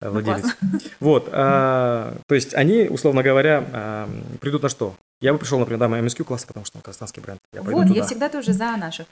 [0.02, 0.46] э, Ну, владелец.
[1.00, 4.10] Вот, а, то есть они, условно говоря, а,
[4.42, 4.96] придут на что?
[5.22, 7.40] Я бы пришел, например, да, на MSQ класс, потому что он казахстанский бренд.
[7.54, 8.06] Я Вот, я туда.
[8.06, 9.08] всегда тоже за наших.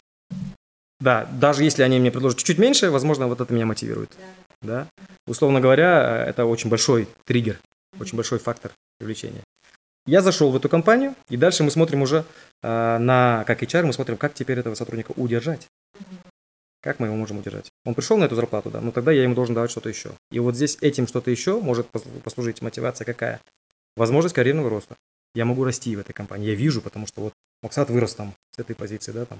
[1.00, 4.18] Да, даже если они мне предложат чуть-чуть меньше, возможно, вот это меня мотивирует.
[4.62, 4.88] Да.
[5.28, 7.60] Условно говоря, это очень большой триггер,
[8.00, 9.42] очень большой фактор привлечения.
[10.08, 12.24] Я зашел в эту компанию, и дальше мы смотрим уже
[12.64, 15.68] а, на, как HR, мы смотрим, как теперь этого сотрудника удержать.
[16.82, 17.70] Как мы его можем удержать?
[17.86, 20.12] Он пришел на эту зарплату, да, но тогда я ему должен давать что-то еще.
[20.32, 23.42] И вот здесь этим что-то еще может пос- послужить мотивация какая?
[23.96, 24.96] Возможность карьерного роста.
[25.34, 26.50] Я могу расти в этой компании.
[26.50, 29.40] Я вижу, потому что вот Максат вырос там с этой позиции, да, там.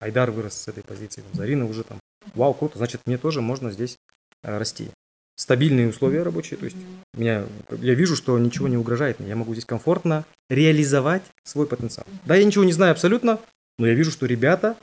[0.00, 2.00] Айдар вырос с этой позиции, там, Зарина уже там,
[2.34, 3.98] вау, круто, значит, мне тоже можно здесь
[4.42, 4.88] э, расти.
[5.36, 6.76] Стабильные условия рабочие, то есть
[7.14, 7.44] меня,
[7.80, 12.06] я вижу, что ничего не угрожает мне, я могу здесь комфортно реализовать свой потенциал.
[12.24, 13.40] Да, я ничего не знаю абсолютно,
[13.78, 14.76] но я вижу, что ребята,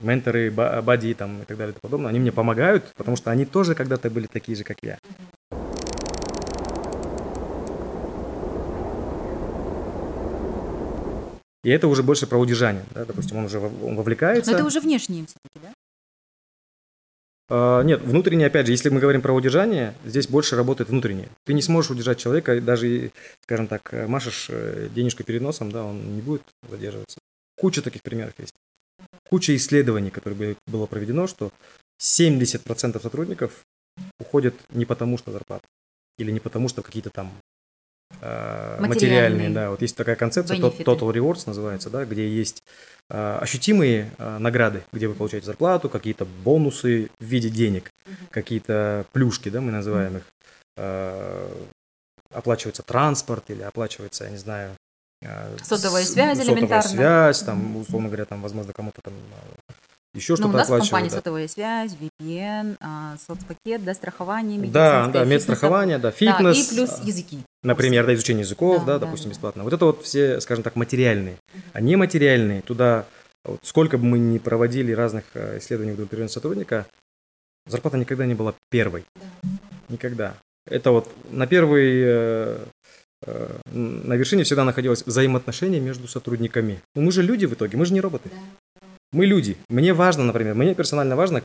[0.00, 3.44] менторы, бади там и так далее и тому подобное, они мне помогают, потому что они
[3.44, 4.98] тоже когда-то были такие же, как я.
[11.64, 14.50] И это уже больше про удержание, да, допустим, он уже он вовлекается.
[14.50, 15.72] Но это уже внешние все-таки, да?
[17.50, 21.30] Uh, нет, внутреннее, опять же, если мы говорим про удержание, здесь больше работает внутреннее.
[21.46, 23.10] Ты не сможешь удержать человека, даже,
[23.42, 27.18] скажем так, машешь э, денежку перед носом, да, он не будет задерживаться.
[27.58, 28.52] Куча таких примеров есть.
[29.28, 31.50] Куча исследований, которые было проведено, что
[32.00, 33.64] 70% сотрудников
[34.20, 35.66] уходят не потому, что зарплата,
[36.18, 37.32] или не потому, что какие-то там
[38.20, 38.88] Э, материальные.
[38.88, 39.70] материальные, да.
[39.70, 40.84] Вот есть такая концепция, Benefit.
[40.84, 42.62] Total Rewards называется, да, где есть
[43.10, 48.14] э, ощутимые э, награды, где вы получаете зарплату, какие-то бонусы в виде денег, угу.
[48.30, 50.22] какие-то плюшки, да, мы называем их.
[50.76, 51.48] Э,
[52.32, 54.74] оплачивается транспорт или оплачивается, я не знаю,
[55.62, 56.88] сотовая связь сотовая элементарно.
[56.88, 59.14] связь, там, условно говоря, там, возможно, кому-то там
[60.14, 61.16] еще что-то ну, у нас в компании да.
[61.16, 66.56] сотовая связь, VPN, а, соцпакет, да, страхование, Да, да, медстрахование, да, фитнес.
[66.56, 67.38] Да, и плюс языки.
[67.62, 69.34] Например, да, изучение языков, да, да, да допустим, да.
[69.34, 69.64] бесплатно.
[69.64, 71.36] Вот это вот все, скажем так, материальные.
[71.72, 73.04] А нематериальные, туда,
[73.44, 76.86] вот сколько бы мы ни проводили разных э, исследований удовлетворенного сотрудника,
[77.66, 79.04] зарплата никогда не была первой.
[79.14, 79.48] Да.
[79.88, 80.34] Никогда.
[80.66, 82.66] Это вот на первый э, э,
[83.26, 86.80] на вершине всегда находилось взаимоотношение между сотрудниками.
[86.94, 88.30] Ну, мы же люди в итоге, мы же не роботы.
[88.30, 88.86] Да.
[89.12, 89.56] Мы люди.
[89.68, 91.42] Мне важно, например, мне персонально важно,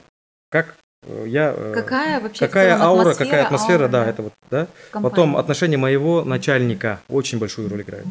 [0.50, 1.54] как э, я...
[1.56, 4.68] Э, какая вообще Какая аура, какая атмосфера, аура, да, да, это вот, да.
[4.92, 5.10] Компания.
[5.10, 8.06] Потом отношение моего начальника очень большую роль играет.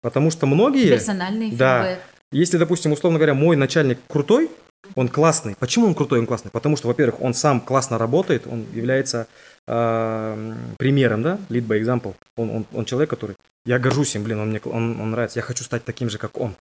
[0.00, 0.88] Потому что многие...
[0.90, 1.98] Персональный да.
[2.30, 4.50] Если, допустим, условно говоря, мой начальник крутой,
[4.94, 5.56] он классный.
[5.58, 6.50] Почему он крутой, он классный?
[6.50, 9.26] Потому что, во-первых, он сам классно работает, он является
[9.66, 12.14] э, примером, да, lead by example.
[12.36, 13.36] Он, он, он человек, который,
[13.66, 16.38] я горжусь им, блин, он мне он, он нравится, я хочу стать таким же, как
[16.38, 16.54] он.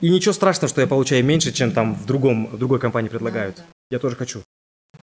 [0.00, 3.62] И ничего страшного, что я получаю меньше, чем там в, другом, в другой компании предлагают.
[3.90, 4.42] Я тоже хочу.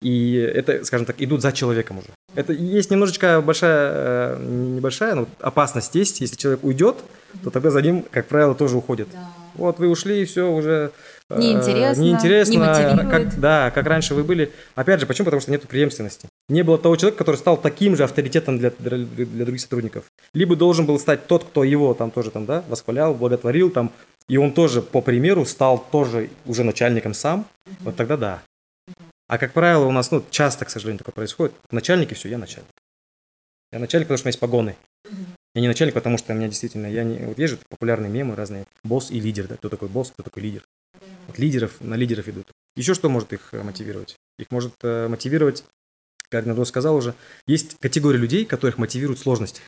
[0.03, 2.09] И это, скажем так, идут за человеком уже.
[2.35, 4.45] Это есть немножечко большая, э,
[4.77, 6.21] небольшая, но опасность есть.
[6.21, 6.97] Если человек уйдет,
[7.43, 9.09] то тогда за ним, как правило, тоже уходит.
[9.13, 9.33] Да.
[9.55, 10.93] Вот вы ушли, и все уже
[11.31, 14.53] э, неинтересно, неинтересно не как, да, как раньше вы были.
[14.75, 15.25] Опять же, почему?
[15.25, 16.29] Потому что нет преемственности.
[16.49, 20.05] Не было того человека, который стал таким же авторитетом для, для, для других сотрудников.
[20.33, 23.93] Либо должен был стать тот, кто его там тоже там, да, восхвалял, благотворил, там,
[24.29, 27.47] и он тоже, по примеру, стал тоже уже начальником сам,
[27.81, 28.43] вот тогда да.
[29.29, 31.55] А как правило, у нас, ну, часто, к сожалению, такое происходит.
[31.73, 32.71] Начальники, все, я начальник.
[33.73, 34.77] Я начальник, потому что у меня есть погоны.
[35.55, 38.37] Я не начальник, потому что у меня действительно, я не, вот есть же популярные мемы
[38.37, 40.63] разные, босс и лидер, да, кто такой босс, кто такой лидер.
[41.27, 42.47] Вот лидеров, на лидеров идут.
[42.77, 44.17] Еще что может их э, мотивировать?
[44.39, 45.65] Их может э, мотивировать,
[46.31, 47.15] как Надо сказал уже,
[47.47, 49.61] есть категория людей, которых мотивируют сложности.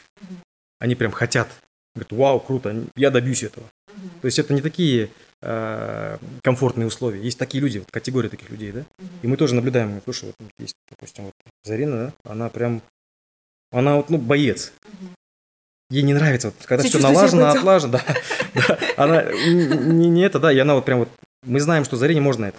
[0.78, 1.48] Они прям хотят,
[1.94, 3.66] говорят, вау, круто, я добьюсь этого.
[4.20, 5.10] То есть это не такие
[5.42, 7.20] э, комфортные условия.
[7.20, 8.84] Есть такие люди, вот категория таких людей, да?
[9.22, 11.34] И мы тоже наблюдаем, слушай, вот есть, допустим, вот
[11.64, 12.82] Зарина, да, она прям,
[13.72, 14.72] она вот, ну, боец.
[15.90, 18.04] Ей не нравится, вот, когда все налажено, отлажено, да,
[18.54, 18.78] да.
[18.96, 21.08] Она не, не это, да, и она вот прям вот,
[21.44, 22.58] мы знаем, что Зарине можно это.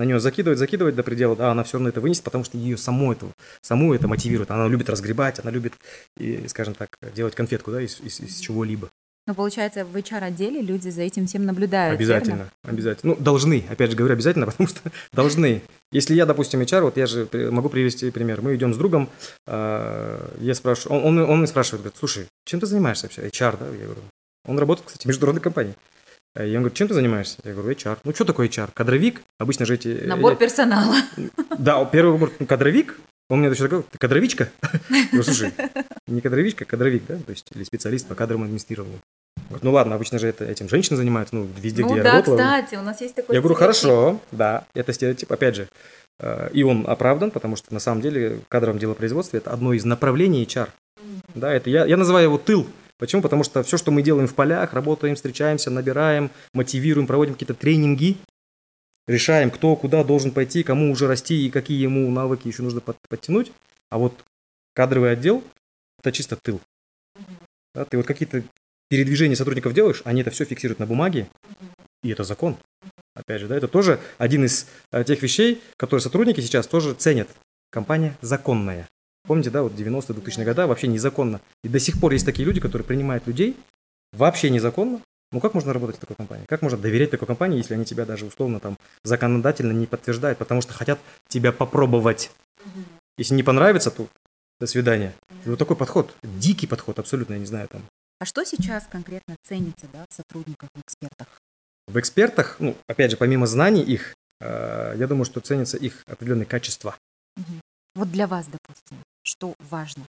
[0.00, 2.78] На нее закидывать, закидывать до предела, да, она все равно это вынесет, потому что ее
[2.78, 3.26] саму это,
[3.60, 4.50] саму это мотивирует.
[4.50, 5.74] Она любит разгребать, она любит,
[6.16, 8.88] и, скажем так, делать конфетку, да, из, из, из чего-либо.
[9.26, 12.00] Но получается, в HR-отделе люди за этим всем наблюдают.
[12.00, 12.50] Обязательно, верно?
[12.62, 13.14] обязательно.
[13.14, 14.80] Ну, должны, опять же говорю, обязательно, потому что
[15.12, 15.60] должны.
[15.92, 18.40] Если я, допустим, HR, вот я же могу привести пример.
[18.40, 19.10] Мы идем с другом,
[19.46, 23.28] э, я спрашиваю, он, он, он спрашивает, говорит, слушай, чем ты занимаешься вообще?
[23.28, 23.66] HR, да?
[23.66, 24.00] Я говорю,
[24.46, 25.74] он работает, кстати, в международной компании.
[26.36, 27.38] И он говорит, чем ты занимаешься?
[27.44, 27.98] Я говорю, HR.
[28.04, 28.70] Ну, что такое HR?
[28.72, 29.22] Кадровик?
[29.38, 29.88] Обычно же эти...
[30.06, 30.96] Набор персонала.
[31.58, 32.98] Да, первый выбор кадровик.
[33.28, 34.48] Он мне еще такой, ты кадровичка?
[34.88, 35.52] Я говорю, слушай,
[36.06, 37.16] не кадровичка, кадровик, да?
[37.16, 39.00] То есть, или специалист по кадровому администрированию.
[39.48, 42.14] Говорит, ну ладно, обычно же это, этим женщины занимаются, ну, везде, ну, где да, я
[42.14, 42.36] работала.
[42.36, 45.68] кстати, у нас есть такой Я говорю, хорошо, да, это стереотип, опять же,
[46.18, 49.84] э, и он оправдан, потому что на самом деле в кадровом делопроизводстве это одно из
[49.84, 50.68] направлений HR.
[51.34, 52.66] Да, это я, я называю его тыл.
[53.00, 53.22] Почему?
[53.22, 58.18] Потому что все, что мы делаем в полях, работаем, встречаемся, набираем, мотивируем, проводим какие-то тренинги,
[59.08, 63.52] решаем, кто куда должен пойти, кому уже расти и какие ему навыки еще нужно подтянуть.
[63.88, 64.22] А вот
[64.74, 65.42] кадровый отдел–
[65.98, 66.60] это чисто тыл.
[67.74, 68.42] Да, ты вот какие-то
[68.90, 71.26] передвижение сотрудников делаешь, они это все фиксируют на бумаге,
[72.02, 72.58] и это закон.
[73.14, 77.28] Опять же, да, это тоже один из э, тех вещей, которые сотрудники сейчас тоже ценят.
[77.70, 78.86] Компания законная.
[79.24, 81.40] Помните, да, вот 90-е, 2000-е годы вообще незаконно.
[81.62, 83.56] И до сих пор есть такие люди, которые принимают людей
[84.12, 85.00] вообще незаконно,
[85.32, 86.44] Ну как можно работать в такой компании?
[86.46, 90.60] Как можно доверять такой компании, если они тебя даже условно там законодательно не подтверждают, потому
[90.60, 90.98] что хотят
[91.28, 92.32] тебя попробовать.
[93.16, 94.08] Если не понравится, то
[94.58, 95.14] до свидания.
[95.46, 97.82] И вот такой подход, дикий подход, абсолютно, я не знаю там.
[98.18, 101.40] А что сейчас конкретно ценится да, в сотрудниках, в экспертах?
[101.86, 106.46] В экспертах, ну, опять же, помимо знаний их, э, я думаю, что ценятся их определенные
[106.46, 106.96] качества.
[107.94, 110.04] Вот для вас, допустим, что важно?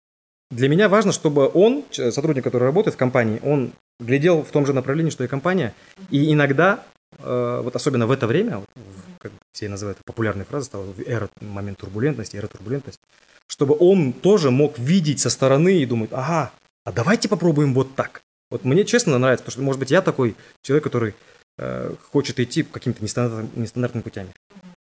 [0.51, 4.73] Для меня важно, чтобы он, сотрудник, который работает в компании, он глядел в том же
[4.73, 5.75] направлении, что и компания.
[6.11, 6.85] И иногда,
[7.19, 8.69] э, вот особенно в это время, вот,
[9.19, 13.03] как все называют популярной фразой, стала эра, момент турбулентности, эра турбулентности,
[13.49, 16.53] чтобы он тоже мог видеть со стороны и думать, ага,
[16.85, 18.23] а давайте попробуем вот так.
[18.51, 21.15] Вот мне честно нравится, потому что, может быть, я такой человек, который
[21.59, 24.31] э, хочет идти какими-то нестандартными, нестандартными путями.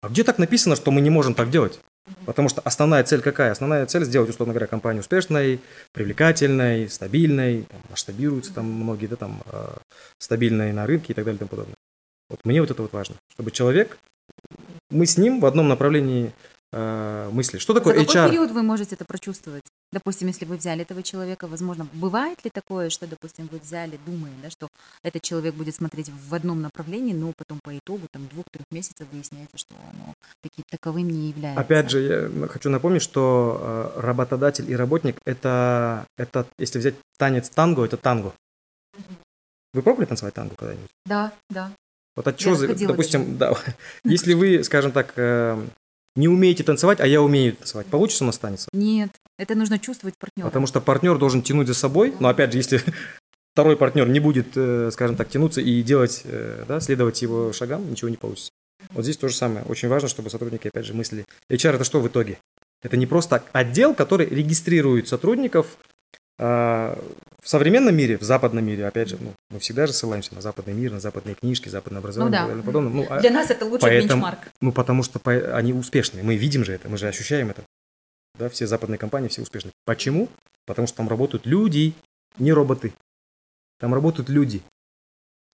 [0.02, 1.80] А где так написано, что мы не можем так делать?
[2.26, 3.52] Потому что основная цель какая?
[3.52, 5.60] Основная цель сделать, условно говоря, компанию успешной,
[5.92, 9.78] привлекательной, стабильной, там, масштабируются там многие, да, там, э,
[10.18, 11.76] стабильной на рынке и так далее и тому подобное.
[12.30, 13.98] Вот мне вот это вот важно, чтобы человек,
[14.90, 16.32] мы с ним в одном направлении
[16.72, 17.58] э, мысли.
[17.58, 18.06] Что такое За HR?
[18.06, 19.64] какой период вы можете это прочувствовать?
[19.92, 24.32] Допустим, если вы взяли этого человека, возможно, бывает ли такое, что, допустим, вы взяли, думая,
[24.44, 24.68] да, что
[25.04, 29.58] этот человек будет смотреть в одном направлении, но потом по итогу там двух-трех месяцев выясняется,
[29.58, 31.60] что оно таки, таковым не является.
[31.60, 37.50] Опять же, я хочу напомнить, что э, работодатель и работник это, это, если взять танец
[37.50, 38.34] танго, это танго.
[39.74, 40.90] Вы пробовали танцевать танго когда-нибудь?
[41.06, 41.72] Да, да.
[42.16, 43.54] Вот от чего, допустим, да,
[44.04, 45.58] если вы, скажем так, э,
[46.16, 48.68] не умеете танцевать, а я умею танцевать, получится у нас танец?
[48.74, 50.48] Нет, это нужно чувствовать партнера.
[50.48, 52.82] Потому что партнер должен тянуть за собой, но опять же, если
[53.54, 57.90] второй партнер не будет, э, скажем так, тянуться и делать, э, да, следовать его шагам,
[57.90, 58.52] ничего не получится.
[58.92, 59.66] Вот здесь то же самое.
[59.66, 61.26] Очень важно, чтобы сотрудники, опять же, мыслили.
[61.52, 62.40] HR это что в итоге?
[62.82, 65.78] Это не просто отдел, который регистрирует сотрудников
[66.40, 66.98] а,
[67.42, 70.74] в современном мире, в западном мире, опять же, ну, мы всегда же ссылаемся на западный
[70.74, 72.46] мир, на западные книжки, западное образование да.
[72.46, 72.92] и далее подобное.
[72.94, 74.40] Ну, а- Для нас это лучший поэтому- бенчмарк.
[74.62, 76.22] ну, потому что по- они успешны.
[76.24, 77.64] Мы видим же это, мы же ощущаем это.
[78.38, 79.72] Да, все западные компании, все успешны.
[79.86, 80.30] Почему?
[80.66, 81.94] Потому что там работают люди,
[82.38, 82.94] не роботы.
[83.80, 84.62] Там работают люди,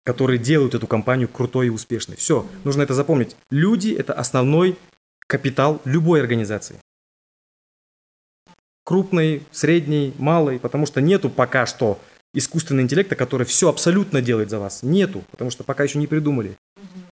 [0.04, 2.16] которые делают эту компанию крутой и успешной.
[2.16, 3.36] Все, нужно это запомнить.
[3.50, 4.76] Люди– это основной
[5.26, 6.76] капитал любой организации.
[8.86, 11.98] Крупный, средний, малый, потому что нету пока что
[12.32, 14.84] искусственного интеллекта, который все абсолютно делает за вас.
[14.84, 16.56] Нету, потому что пока еще не придумали.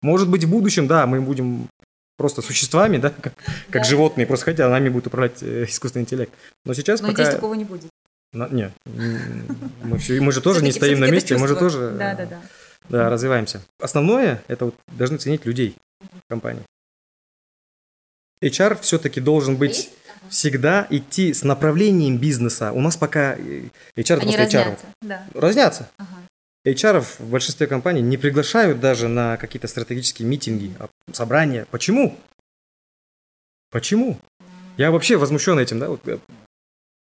[0.01, 1.69] Может быть, в будущем, да, мы будем
[2.17, 3.35] просто существами, да, как,
[3.71, 3.85] как Да.
[3.85, 6.33] животные, просто хотя нами будет управлять э, искусственный интеллект.
[6.65, 7.25] Но сейчас Но пока...
[7.25, 7.91] здесь такого не будет.
[8.33, 9.47] На- не, м,
[9.83, 12.27] мы, все, мы же тоже не стоим на месте, мы же тоже Да, э, да,
[12.27, 12.41] да.
[12.91, 13.61] да, развиваемся.
[13.81, 16.63] Основное– это вот должны ценить людей в компании.
[18.41, 19.91] HR все-таки должен быть
[20.31, 22.73] всегда идти с направлением бизнеса.
[22.73, 24.65] У нас пока э, HR Они просто HR.
[24.65, 24.87] разнятся.
[25.03, 25.27] Да.
[25.35, 25.91] Разнятся.
[25.99, 26.17] Ага.
[26.67, 31.67] HR в большинстве компаний не приглашают даже на какие-то стратегические митинги, а собрания.
[31.71, 32.19] Почему?
[33.71, 34.19] Почему?
[34.77, 35.89] Я вообще возмущен этим, да.
[35.89, 36.19] Вот, э,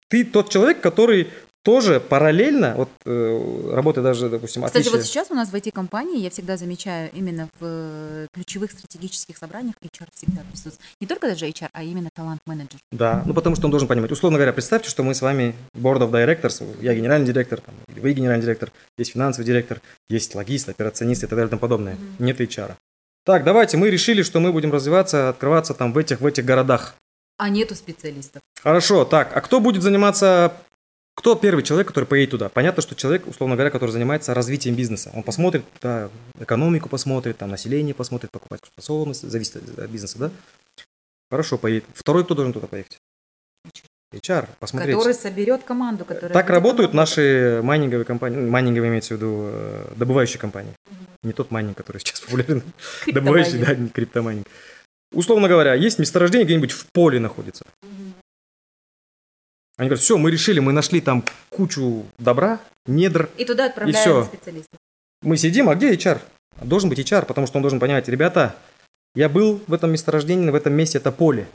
[0.09, 1.29] ты тот человек, который
[1.63, 6.19] тоже параллельно, вот э, работая даже, допустим, Кстати, отличие- вот сейчас у нас в IT-компании
[6.19, 10.79] я всегда замечаю именно в э, ключевых стратегических собраниях HR всегда присутствует.
[10.99, 12.79] Не только даже HR, а именно талант-менеджер.
[12.91, 14.11] Да, ну потому что он должен понимать.
[14.11, 17.99] Условно говоря, представьте, что мы с вами board of directors, я генеральный директор, там, или
[17.99, 21.97] вы генеральный директор, есть финансовый директор, есть логист, операционист и так далее и тому подобное.
[22.19, 22.73] Нет HR.
[23.23, 26.95] Так, давайте, мы решили, что мы будем развиваться, открываться там в этих, в этих городах.
[27.37, 28.41] А нету специалистов.
[28.63, 30.53] Хорошо, так, а кто будет заниматься,
[31.15, 32.49] кто первый человек, который поедет туда?
[32.49, 35.11] Понятно, что человек, условно говоря, который занимается развитием бизнеса.
[35.13, 36.09] Он посмотрит, да,
[36.39, 40.31] экономику посмотрит, там, население посмотрит, покупательскую способность, зависит от бизнеса, да?
[41.29, 41.85] Хорошо, поедет.
[41.93, 42.97] Второй кто должен туда поехать?
[44.13, 44.95] HR, посмотреть.
[44.95, 46.33] Который соберет команду, которая...
[46.33, 46.95] Так работают работать.
[46.95, 50.73] наши майнинговые компании, ну, майнинговые имеется в виду э, добывающие компании.
[51.23, 52.61] Не тот майнинг, который сейчас популярен,
[53.07, 54.47] добывающий, да, не криптомайнинг.
[55.13, 57.65] Условно говоря, есть месторождение где-нибудь в поле находится.
[59.77, 63.29] Они говорят, все, мы решили, мы нашли там кучу добра, недр.
[63.37, 63.69] И туда всё.
[63.69, 64.79] отправляют специалистов.
[65.21, 66.19] Мы сидим, а где HR?
[66.61, 68.55] Должен быть HR, потому что он должен понимать, ребята,
[69.15, 71.47] я был в этом месторождении, в этом месте это поле.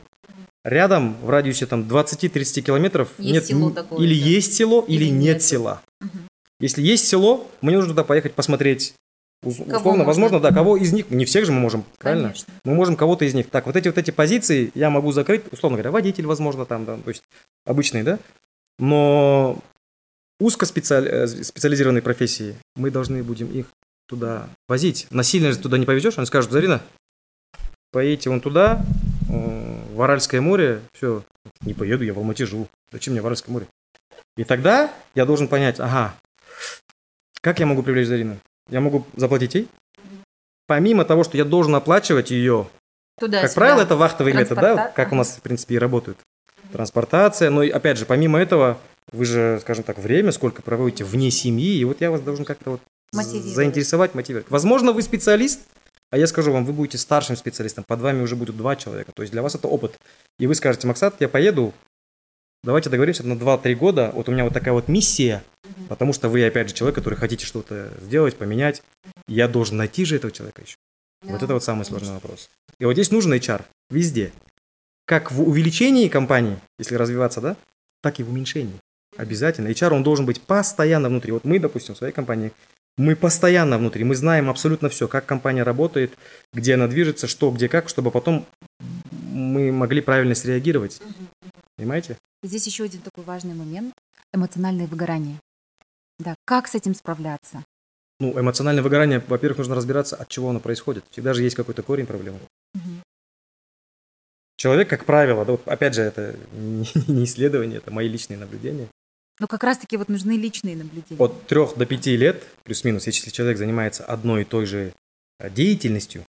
[0.63, 4.25] Рядом, в радиусе там 20-30 километров, Есть нет, село такое, или да.
[4.27, 5.43] есть село, или, Или нет нет.
[5.43, 5.81] села.
[6.01, 6.27] Мгм.
[6.59, 8.93] Если есть село, мне нужно туда поехать посмотреть.
[9.47, 10.03] Уз- Кого Условно, можно?
[10.05, 12.29] возможно, да, кого из них, не всех же мы можем, правильно?
[12.29, 12.53] Конечно.
[12.65, 13.49] Мы можем кого-то из них.
[13.49, 16.97] Так, вот эти вот эти позиции я могу закрыть, условно говоря, водитель, возможно, там, да,
[16.97, 17.23] то есть
[17.65, 18.19] обычный, да.
[18.77, 19.57] Но
[20.39, 23.67] узкоспециализированные профессии, мы должны будем их
[24.07, 25.07] туда возить.
[25.11, 26.81] Насильно же туда не повезешь, они скажут, Зарина,
[27.91, 28.85] поедете вон туда,
[29.29, 31.23] э, в Аральское море, все,
[31.61, 32.67] не поеду, я в Алмате живу.
[32.91, 33.67] Зачем мне в Аральское море?
[34.35, 36.13] И тогда я должен понять, ага,
[37.41, 38.37] как я могу привлечь Зарину?
[38.69, 39.67] Я могу заплатить ей.
[40.67, 42.67] Помимо того, что я должен оплачивать ее,
[43.19, 46.19] Туда, как правило, это вахтовый метод, да, как у нас, в принципе, и работают.
[46.71, 48.77] Транспортация, но, опять же, помимо этого,
[49.11, 52.71] вы же, скажем так, время сколько проводите вне семьи, и вот я вас должен как-то
[52.71, 54.51] вот заинтересовать, мотивировать.
[54.51, 55.61] Возможно, вы специалист,
[56.11, 59.23] а я скажу вам, вы будете старшим специалистом, под вами уже будут два человека, то
[59.23, 59.97] есть для вас это опыт.
[60.39, 61.73] И вы скажете, Максат, я поеду,
[62.63, 65.43] давайте договоримся на 2-3 года, вот у меня вот такая вот миссия,
[65.89, 68.83] потому что вы, опять же, человек, который хотите что-то сделать, поменять,
[69.27, 70.77] я должен найти же этого человека еще.
[71.23, 71.33] Да.
[71.33, 72.49] Вот это вот самый сложный вопрос.
[72.79, 74.31] И вот здесь нужен HR везде.
[75.05, 77.55] Как в увеличении компании, если развиваться, да,
[78.01, 78.79] так и в уменьшении.
[79.15, 79.69] Обязательно.
[79.69, 81.31] HR, он должен быть постоянно внутри.
[81.31, 82.51] Вот мы, допустим, в своей компании,
[82.97, 86.17] мы постоянно внутри, мы знаем абсолютно все, как компания работает,
[86.51, 88.45] где она движется, что, где, как, чтобы потом
[89.31, 90.99] мы могли правильно среагировать.
[91.77, 92.17] Понимаете?
[92.43, 93.93] Здесь еще один такой важный момент–
[94.33, 95.39] эмоциональное выгорание.
[96.19, 97.63] Да, как с этим справляться?
[98.19, 101.05] Ну, эмоциональное выгорание, во-первых, нужно разбираться, от чего оно происходит.
[101.11, 102.39] Всегда же есть какой-то корень проблемы.
[102.73, 103.03] Угу.
[104.57, 108.87] Человек, как правило, да, вот опять же, это не исследование, это мои личные наблюдения.
[109.39, 111.21] Но как раз-таки вот нужны личные наблюдения.
[111.21, 114.93] От трех до пяти лет, плюс-минус, если человек занимается одной и той же
[115.39, 116.25] э, деятельностью,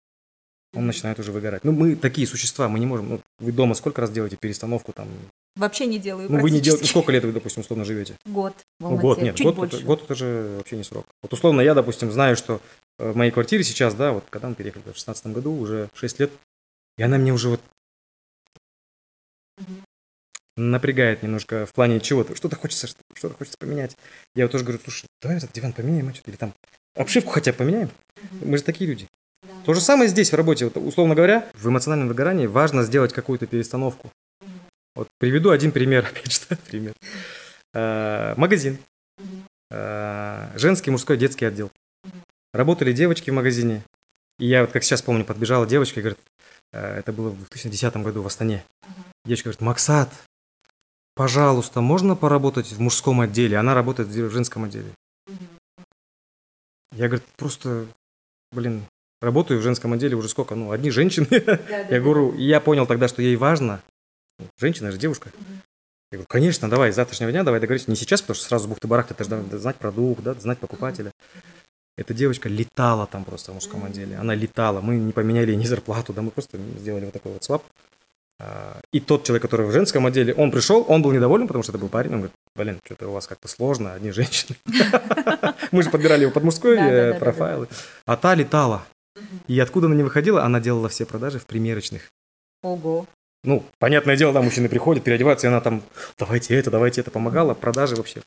[0.74, 1.64] он начинает уже выгорать.
[1.64, 3.08] Ну, мы такие существа, мы не можем.
[3.08, 5.08] Ну, вы дома сколько раз делаете перестановку там?
[5.56, 6.30] Вообще не делаю.
[6.30, 6.86] Ну, вы не делаете.
[6.86, 8.14] Сколько лет вы, допустим, условно живете?
[8.26, 8.54] Год.
[8.80, 9.76] Ну, год, нет, Чуть год, больше.
[9.76, 11.06] Это, год это же вообще не срок.
[11.22, 12.60] Вот условно я, допустим, знаю, что
[12.98, 16.20] э, в моей квартире сейчас, да, вот когда мы переехали в 16 году, уже 6
[16.20, 16.30] лет,
[16.98, 17.60] и она мне уже вот
[20.56, 22.34] напрягает немножко в плане чего-то.
[22.34, 23.96] Что-то хочется, что-то хочется поменять.
[24.34, 26.54] Я вот тоже говорю, слушай, давай этот диван поменяем, а или там
[26.94, 27.90] обшивку хотя бы поменяем.
[28.40, 29.08] Мы же такие люди.
[29.64, 30.66] То же самое здесь в работе.
[30.66, 34.10] Вот, условно говоря, в эмоциональном выгорании важно сделать какую-то перестановку.
[34.94, 36.92] Вот приведу один пример, опять же, пример.
[37.72, 38.78] Э, магазин.
[39.70, 41.72] Э, женский, мужской, детский отдел.
[42.52, 43.82] Работали девочки в магазине.
[44.38, 46.20] И я вот как сейчас помню, подбежала девочка и говорит,
[46.72, 48.62] э, это было в 2010 году в Астане.
[49.24, 50.10] Девочка говорит, Максат,
[51.14, 53.56] пожалуйста, можно поработать в мужском отделе?
[53.56, 54.90] Она работает в женском отделе.
[56.92, 57.86] Я, говорю, просто,
[58.52, 58.84] блин,
[59.24, 61.26] работаю в женском отделе уже сколько, ну, одни женщины.
[61.30, 63.82] Да, да, я говорю, я понял тогда, что ей важно.
[64.58, 65.30] Женщина же девушка.
[66.12, 67.90] Я говорю, конечно, давай, с завтрашнего дня давай договоримся.
[67.90, 71.10] Не сейчас, потому что сразу бухты-барахты, это же надо знать продукт, да, знать покупателя.
[71.96, 74.16] Эта девочка летала там просто в мужском отделе.
[74.16, 74.80] Она летала.
[74.80, 77.62] Мы не поменяли ей ни зарплату, да, мы просто сделали вот такой вот свап.
[78.40, 81.72] А, и тот человек, который в женском отделе, он пришел, он был недоволен, потому что
[81.72, 82.12] это был парень.
[82.12, 84.56] Он говорит, блин, что-то у вас как-то сложно, одни женщины.
[85.70, 87.68] Мы же подбирали его под мужской э, профайл.
[88.06, 88.84] А та летала.
[89.46, 92.10] И откуда она не выходила, она делала все продажи в примерочных.
[92.62, 93.06] Ого.
[93.44, 95.82] Ну, понятное дело, да, мужчины приходят, переодеваются, и она там,
[96.18, 98.22] давайте это, давайте это, помогала, продажи вообще.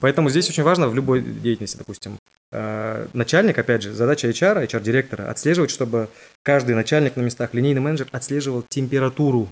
[0.00, 2.18] Поэтому здесь очень важно в любой деятельности, допустим,
[2.52, 6.08] э, начальник, опять же, задача HR, HR-директора, отслеживать, чтобы
[6.42, 9.48] каждый начальник на местах, линейный менеджер отслеживал температуру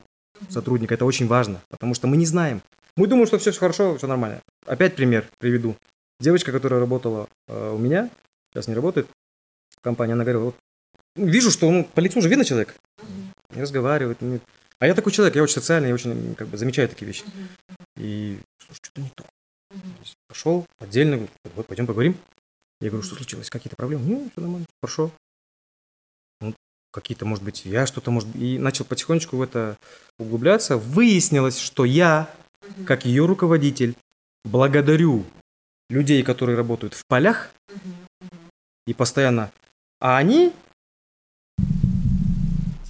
[0.49, 0.95] сотрудника.
[0.95, 2.63] Это очень важно, потому что мы не знаем.
[2.97, 4.41] Мы думаем, что все, все хорошо, все нормально.
[4.67, 5.77] Опять пример приведу.
[6.21, 8.11] Девочка, которая работала э, у меня,
[8.53, 9.09] сейчас не работает,
[9.83, 10.57] компании, она говорила, вот,
[11.17, 12.75] вижу, что ну, по лицу уже видно человек,
[13.55, 14.21] не разговаривает.
[14.21, 14.41] Не...
[14.79, 17.25] А я такой человек, я очень социальный, я очень как бы замечаю такие вещи.
[17.97, 19.25] И, слушай, что-то не то.
[20.29, 22.17] Пошел отдельно, вот пойдем поговорим.
[22.81, 24.05] Я говорю, что случилось, какие-то проблемы?
[24.05, 25.13] Ну, все нормально, хорошо.
[26.41, 26.55] Ну,
[26.91, 29.77] какие-то, может быть, я что-то, может И начал потихонечку в это
[30.19, 30.77] углубляться.
[30.77, 32.29] Выяснилось, что я,
[32.85, 33.95] как ее руководитель,
[34.45, 35.25] благодарю
[35.89, 37.53] людей, которые работают в полях
[38.87, 39.53] и постоянно
[40.03, 40.53] а они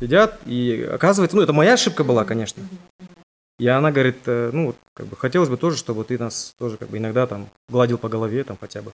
[0.00, 2.62] сидят, и оказывается, ну, это моя ошибка была, конечно.
[3.58, 6.78] И она говорит, э, ну, вот, как бы, хотелось бы тоже, чтобы ты нас тоже,
[6.78, 8.92] как бы, иногда там гладил по голове, там, хотя бы.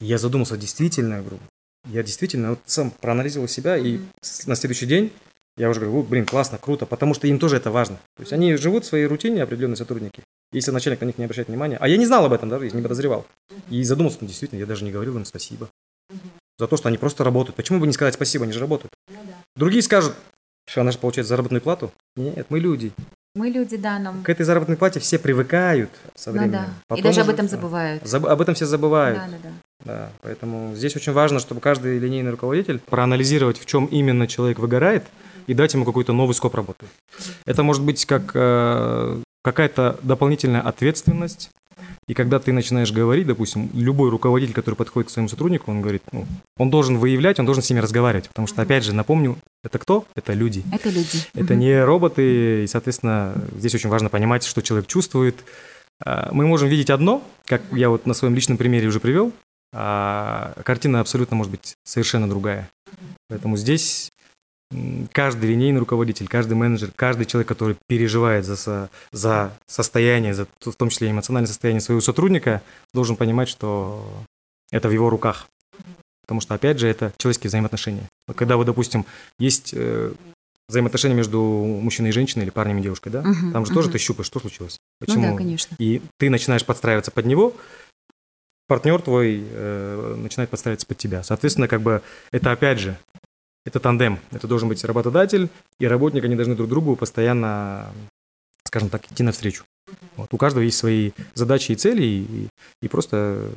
[0.00, 1.38] И я задумался, действительно, я говорю,
[1.86, 4.00] я действительно вот сам проанализировал себя, и
[4.44, 5.10] на следующий день
[5.56, 7.96] я уже говорю, блин, классно, круто, потому что им тоже это важно.
[8.16, 11.48] То есть они живут в своей рутине, определенные сотрудники, если начальник на них не обращает
[11.48, 11.78] внимания.
[11.80, 13.26] А я не знал об этом даже, не подозревал.
[13.70, 15.70] И задумался, ну, действительно, я даже не говорил им спасибо
[16.58, 17.56] за то, что они просто работают.
[17.56, 18.92] Почему бы не сказать спасибо, они же работают.
[19.08, 19.34] Ну, да.
[19.56, 20.14] Другие скажут,
[20.68, 21.92] что она же получает заработную плату.
[22.16, 22.92] Нет, мы люди.
[23.34, 24.22] Мы люди, да, нам.
[24.22, 26.52] К этой заработной плате все привыкают со временем.
[26.52, 26.68] Ну, да.
[26.88, 28.02] Потом И даже об этом забывают.
[28.06, 28.24] Заб...
[28.24, 29.18] Об этом все забывают.
[29.18, 29.50] Да, да, да.
[29.84, 35.04] Да, поэтому здесь очень важно, чтобы каждый линейный руководитель проанализировать, в чем именно человек выгорает,
[35.46, 36.86] и дать ему какой-то новый скоп работы.
[37.44, 41.50] Это может быть как э, какая-то дополнительная ответственность,
[42.08, 46.02] и когда ты начинаешь говорить, допустим, любой руководитель, который подходит к своему сотруднику, он говорит,
[46.12, 48.28] ну, он должен выявлять, он должен с ними разговаривать.
[48.28, 50.06] Потому что, опять же, напомню, это кто?
[50.14, 50.64] Это люди.
[50.72, 51.18] Это люди.
[51.34, 51.60] Это угу.
[51.60, 55.36] не роботы, и, соответственно, здесь очень важно понимать, что человек чувствует.
[56.04, 59.32] А, мы можем видеть одно, как я вот на своем личном примере уже привел,
[59.74, 62.70] а картина абсолютно может быть совершенно другая.
[63.28, 64.10] Поэтому здесь
[65.12, 70.88] каждый линейный руководитель, каждый менеджер, каждый человек, который переживает за, за состояние, за, в том
[70.88, 72.62] числе эмоциональное состояние своего сотрудника,
[72.92, 74.04] должен понимать, что
[74.70, 75.46] это в его руках.
[76.22, 78.08] Потому что, опять же, это человеческие взаимоотношения.
[78.34, 79.06] Когда вы, допустим,
[79.38, 80.12] есть э,
[80.68, 83.20] взаимоотношения между мужчиной и женщиной или парнем и девушкой, да?
[83.20, 83.74] Угу, Там же угу.
[83.74, 84.78] тоже ты щупаешь, что случилось.
[84.98, 85.26] Почему?
[85.26, 85.76] Ну да, конечно.
[85.78, 87.54] И ты начинаешь подстраиваться под него,
[88.66, 91.22] партнер твой э, начинает подстраиваться под тебя.
[91.22, 92.02] Соответственно, как бы
[92.32, 92.98] это опять же,
[93.66, 94.18] это тандем.
[94.30, 95.48] Это должен быть работодатель
[95.78, 97.92] и работник, они должны друг другу постоянно,
[98.64, 99.64] скажем так, идти навстречу.
[100.16, 100.32] Вот.
[100.32, 102.48] У каждого есть свои задачи и цели, и,
[102.80, 103.50] и просто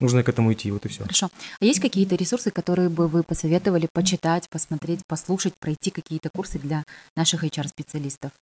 [0.00, 1.02] нужно к этому идти, вот и все.
[1.02, 1.30] Хорошо.
[1.60, 6.82] А есть какие-то ресурсы, которые бы вы посоветовали почитать, посмотреть, послушать, пройти какие-то курсы для
[7.14, 8.32] наших HR-специалистов?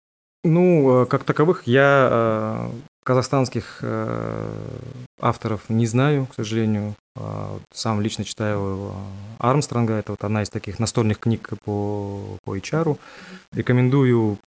[0.43, 2.71] Ну, э, как таковых я э,
[3.05, 4.55] казахстанских э,
[5.21, 6.95] авторов не знаю, к сожалению.
[7.17, 8.95] А, сам лично читаю
[9.39, 12.97] Армстронга, это вот одна из таких настольных книг по, по HR.
[13.53, 14.39] Рекомендую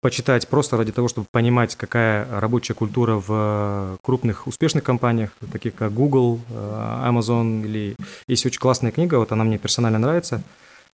[0.00, 5.94] почитать просто ради того, чтобы понимать, какая рабочая культура в крупных успешных компаниях, таких как
[5.94, 7.96] Google, Amazon, или
[8.28, 10.42] есть очень классная книга, вот она мне персонально нравится.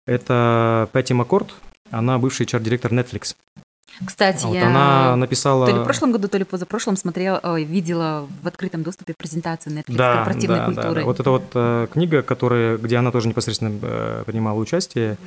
[0.06, 1.54] Это Пэтти Маккорд,
[1.90, 3.34] она бывший HR-директор Netflix.
[4.04, 5.66] Кстати, вот я она написала...
[5.66, 9.96] То ли в прошлом году, то ли позапрошлом смотрела, видела в открытом доступе презентацию Netflix
[9.96, 10.88] да, корпоративной да, культуры.
[10.88, 11.04] Да, да.
[11.04, 15.18] Вот это вот э, книга, которая, где она тоже непосредственно э, принимала участие.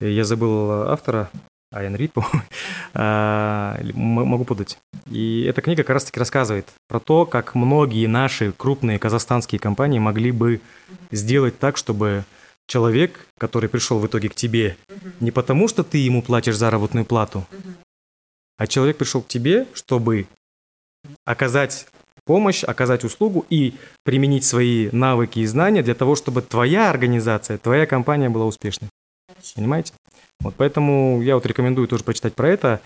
[0.00, 1.30] Я забыл автора,
[1.74, 2.12] Аян Рид,
[2.94, 4.78] могу подать.
[5.10, 10.30] И эта книга как раз-таки рассказывает про то, как многие наши крупные казахстанские компании могли
[10.30, 10.60] бы
[11.10, 12.24] сделать так, чтобы
[12.66, 14.76] человек, который пришел в итоге к тебе,
[15.20, 17.44] не потому что ты ему платишь заработную плату,
[18.56, 20.26] а человек пришел к тебе, чтобы
[21.24, 21.86] оказать
[22.24, 23.74] помощь, оказать услугу и
[24.04, 28.88] применить свои навыки и знания для того, чтобы твоя организация, твоя компания была успешной.
[29.54, 29.92] Понимаете?
[30.40, 32.80] Вот поэтому я вот рекомендую тоже почитать про это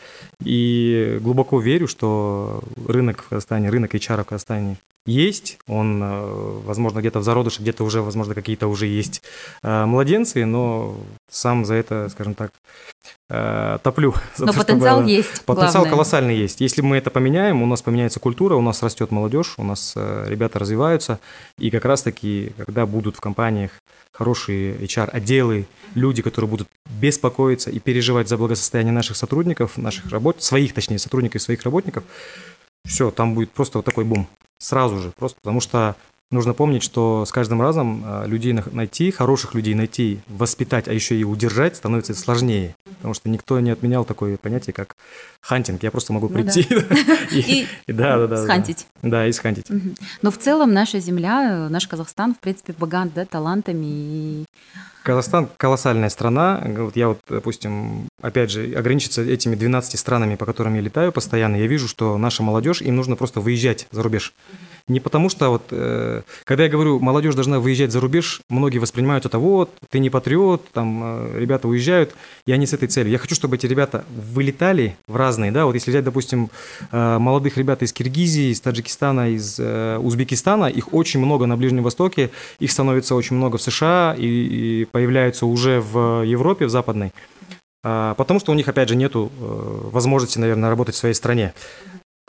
[0.44, 4.76] и глубоко верю, что рынок в Казахстане, рынок HR в Казахстане
[5.08, 9.22] есть, он, э, возможно, где-то в зародыше, где-то уже, возможно, какие-то уже есть
[9.62, 10.96] э, младенцы, но
[11.30, 12.52] сам за это, скажем так,
[13.30, 14.14] э, топлю.
[14.38, 15.10] Но то, потенциал чтобы...
[15.10, 15.44] есть.
[15.46, 15.90] Потенциал главное.
[15.90, 16.60] колоссальный есть.
[16.60, 20.58] Если мы это поменяем, у нас поменяется культура, у нас растет молодежь, у нас ребята
[20.58, 21.18] развиваются,
[21.58, 23.70] и как раз-таки, когда будут в компаниях
[24.12, 26.68] хорошие HR-отделы, люди, которые будут
[27.00, 27.37] беспокоиться
[27.70, 32.04] и переживать за благосостояние наших сотрудников, наших работ, своих, точнее, сотрудников и своих работников,
[32.84, 34.26] все, там будет просто вот такой бум.
[34.58, 35.96] Сразу же, просто потому что
[36.30, 41.16] нужно помнить, что с каждым разом а, людей найти, хороших людей найти, воспитать, а еще
[41.16, 42.74] и удержать становится сложнее.
[42.84, 44.96] Потому что никто не отменял такое понятие, как
[45.40, 45.82] хантинг.
[45.82, 46.60] Я просто могу ну прийти
[47.30, 48.86] и схантить.
[49.02, 49.66] Да, и схантить.
[50.22, 54.44] Но в целом наша земля, наш Казахстан, в принципе, богат да, талантами и
[55.02, 56.62] Казахстан колоссальная страна.
[56.66, 61.56] Вот я вот, допустим, опять же, ограничиться этими 12 странами, по которым я летаю постоянно,
[61.56, 64.34] я вижу, что наша молодежь, им нужно просто выезжать за рубеж.
[64.88, 69.26] Не потому что вот, э, когда я говорю, молодежь должна выезжать за рубеж, многие воспринимают
[69.26, 72.14] это вот, ты не патриот, там э, ребята уезжают.
[72.46, 73.12] Я не с этой целью.
[73.12, 76.50] Я хочу, чтобы эти ребята вылетали в разные, да, вот если взять, допустим,
[76.90, 81.82] э, молодых ребят из Киргизии, из Таджикистана, из э, Узбекистана, их очень много на Ближнем
[81.82, 87.12] Востоке, их становится очень много в США и, и появляются уже в Европе, в западной.
[87.84, 91.54] А, потому что у них, опять же, нету э, возможности, наверное, работать в своей стране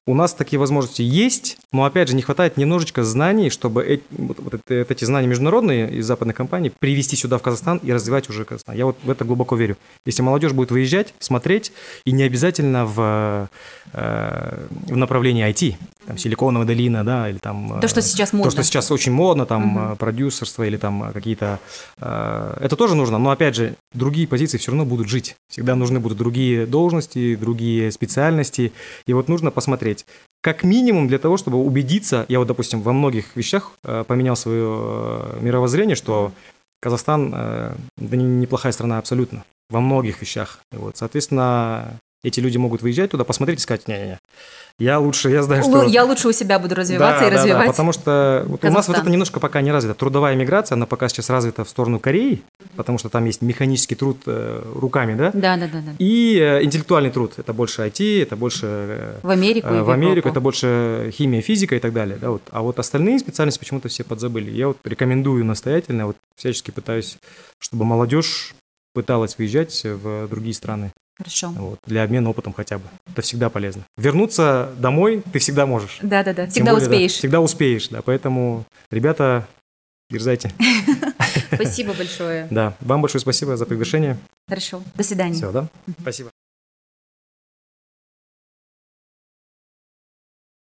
[0.10, 4.40] у нас такие возможности есть, но опять же не хватает немножечко знаний, чтобы эти, вот,
[4.40, 8.76] вот эти знания международные из западных компаний привести сюда в Казахстан и развивать уже Казахстан.
[8.76, 9.78] Я вот в это глубоко верю.
[10.08, 11.72] Если молодежь будет выезжать, смотреть,
[12.06, 13.50] и не обязательно в,
[13.94, 15.76] э, в направлении IT,
[16.08, 17.80] там Силиконовая долина, да, или там...
[17.80, 18.50] То, что сейчас модно.
[18.50, 19.96] То, что сейчас очень модно, там угу.
[19.96, 21.60] продюсерство или там какие-то...
[22.00, 25.36] Э, это тоже нужно, но опять же, другие позиции все равно будут жить.
[25.50, 28.74] Всегда нужны будут другие должности, другие специальности,
[29.06, 29.99] и вот нужно посмотреть.
[30.42, 34.68] Как минимум для того, чтобы убедиться, я вот, допустим, во многих вещах э, поменял свое
[34.70, 36.32] э, мировоззрение, что
[36.82, 40.60] Казахстан э, да неплохая страна абсолютно во многих вещах.
[40.72, 44.20] Вот, соответственно, эти люди могут выезжать туда, посмотреть и сказать, не-не-не,
[44.80, 45.84] я лучше, я знаю, что...
[45.84, 47.66] Я лучше у себя буду развиваться да, и развивать.
[47.66, 49.94] Да, потому что вот у нас вот это немножко пока не развито.
[49.94, 52.42] Трудовая миграция, она пока сейчас развита в сторону Кореи,
[52.78, 55.32] потому что там есть механический труд э, руками, да?
[55.34, 55.82] Да, да, да.
[55.82, 55.92] да.
[56.00, 57.34] И э, интеллектуальный труд.
[57.36, 58.66] Это больше IT, это больше...
[58.66, 62.18] Э, в Америку э, В Америку, это больше химия, физика и так далее.
[62.22, 62.44] Да, вот.
[62.52, 64.50] А вот остальные специальности почему-то все подзабыли.
[64.50, 67.18] Я вот рекомендую настоятельно, вот всячески пытаюсь,
[67.60, 68.56] чтобы молодежь
[68.94, 70.94] пыталась выезжать в другие страны.
[71.20, 71.50] Хорошо.
[71.50, 72.86] Вот, для обмена опытом хотя бы.
[73.12, 73.84] Это всегда полезно.
[73.98, 76.00] Вернуться домой ты всегда можешь.
[76.02, 77.12] Да-да-да, всегда более, успеешь.
[77.12, 78.02] Да, всегда успеешь, да.
[78.02, 79.46] Поэтому, ребята,
[80.10, 80.52] дерзайте.
[81.54, 82.48] Спасибо большое.
[82.52, 84.18] Да, вам большое спасибо за приглашение.
[84.48, 85.36] Хорошо, до свидания.
[85.36, 85.68] Все, да?
[86.00, 86.32] Спасибо.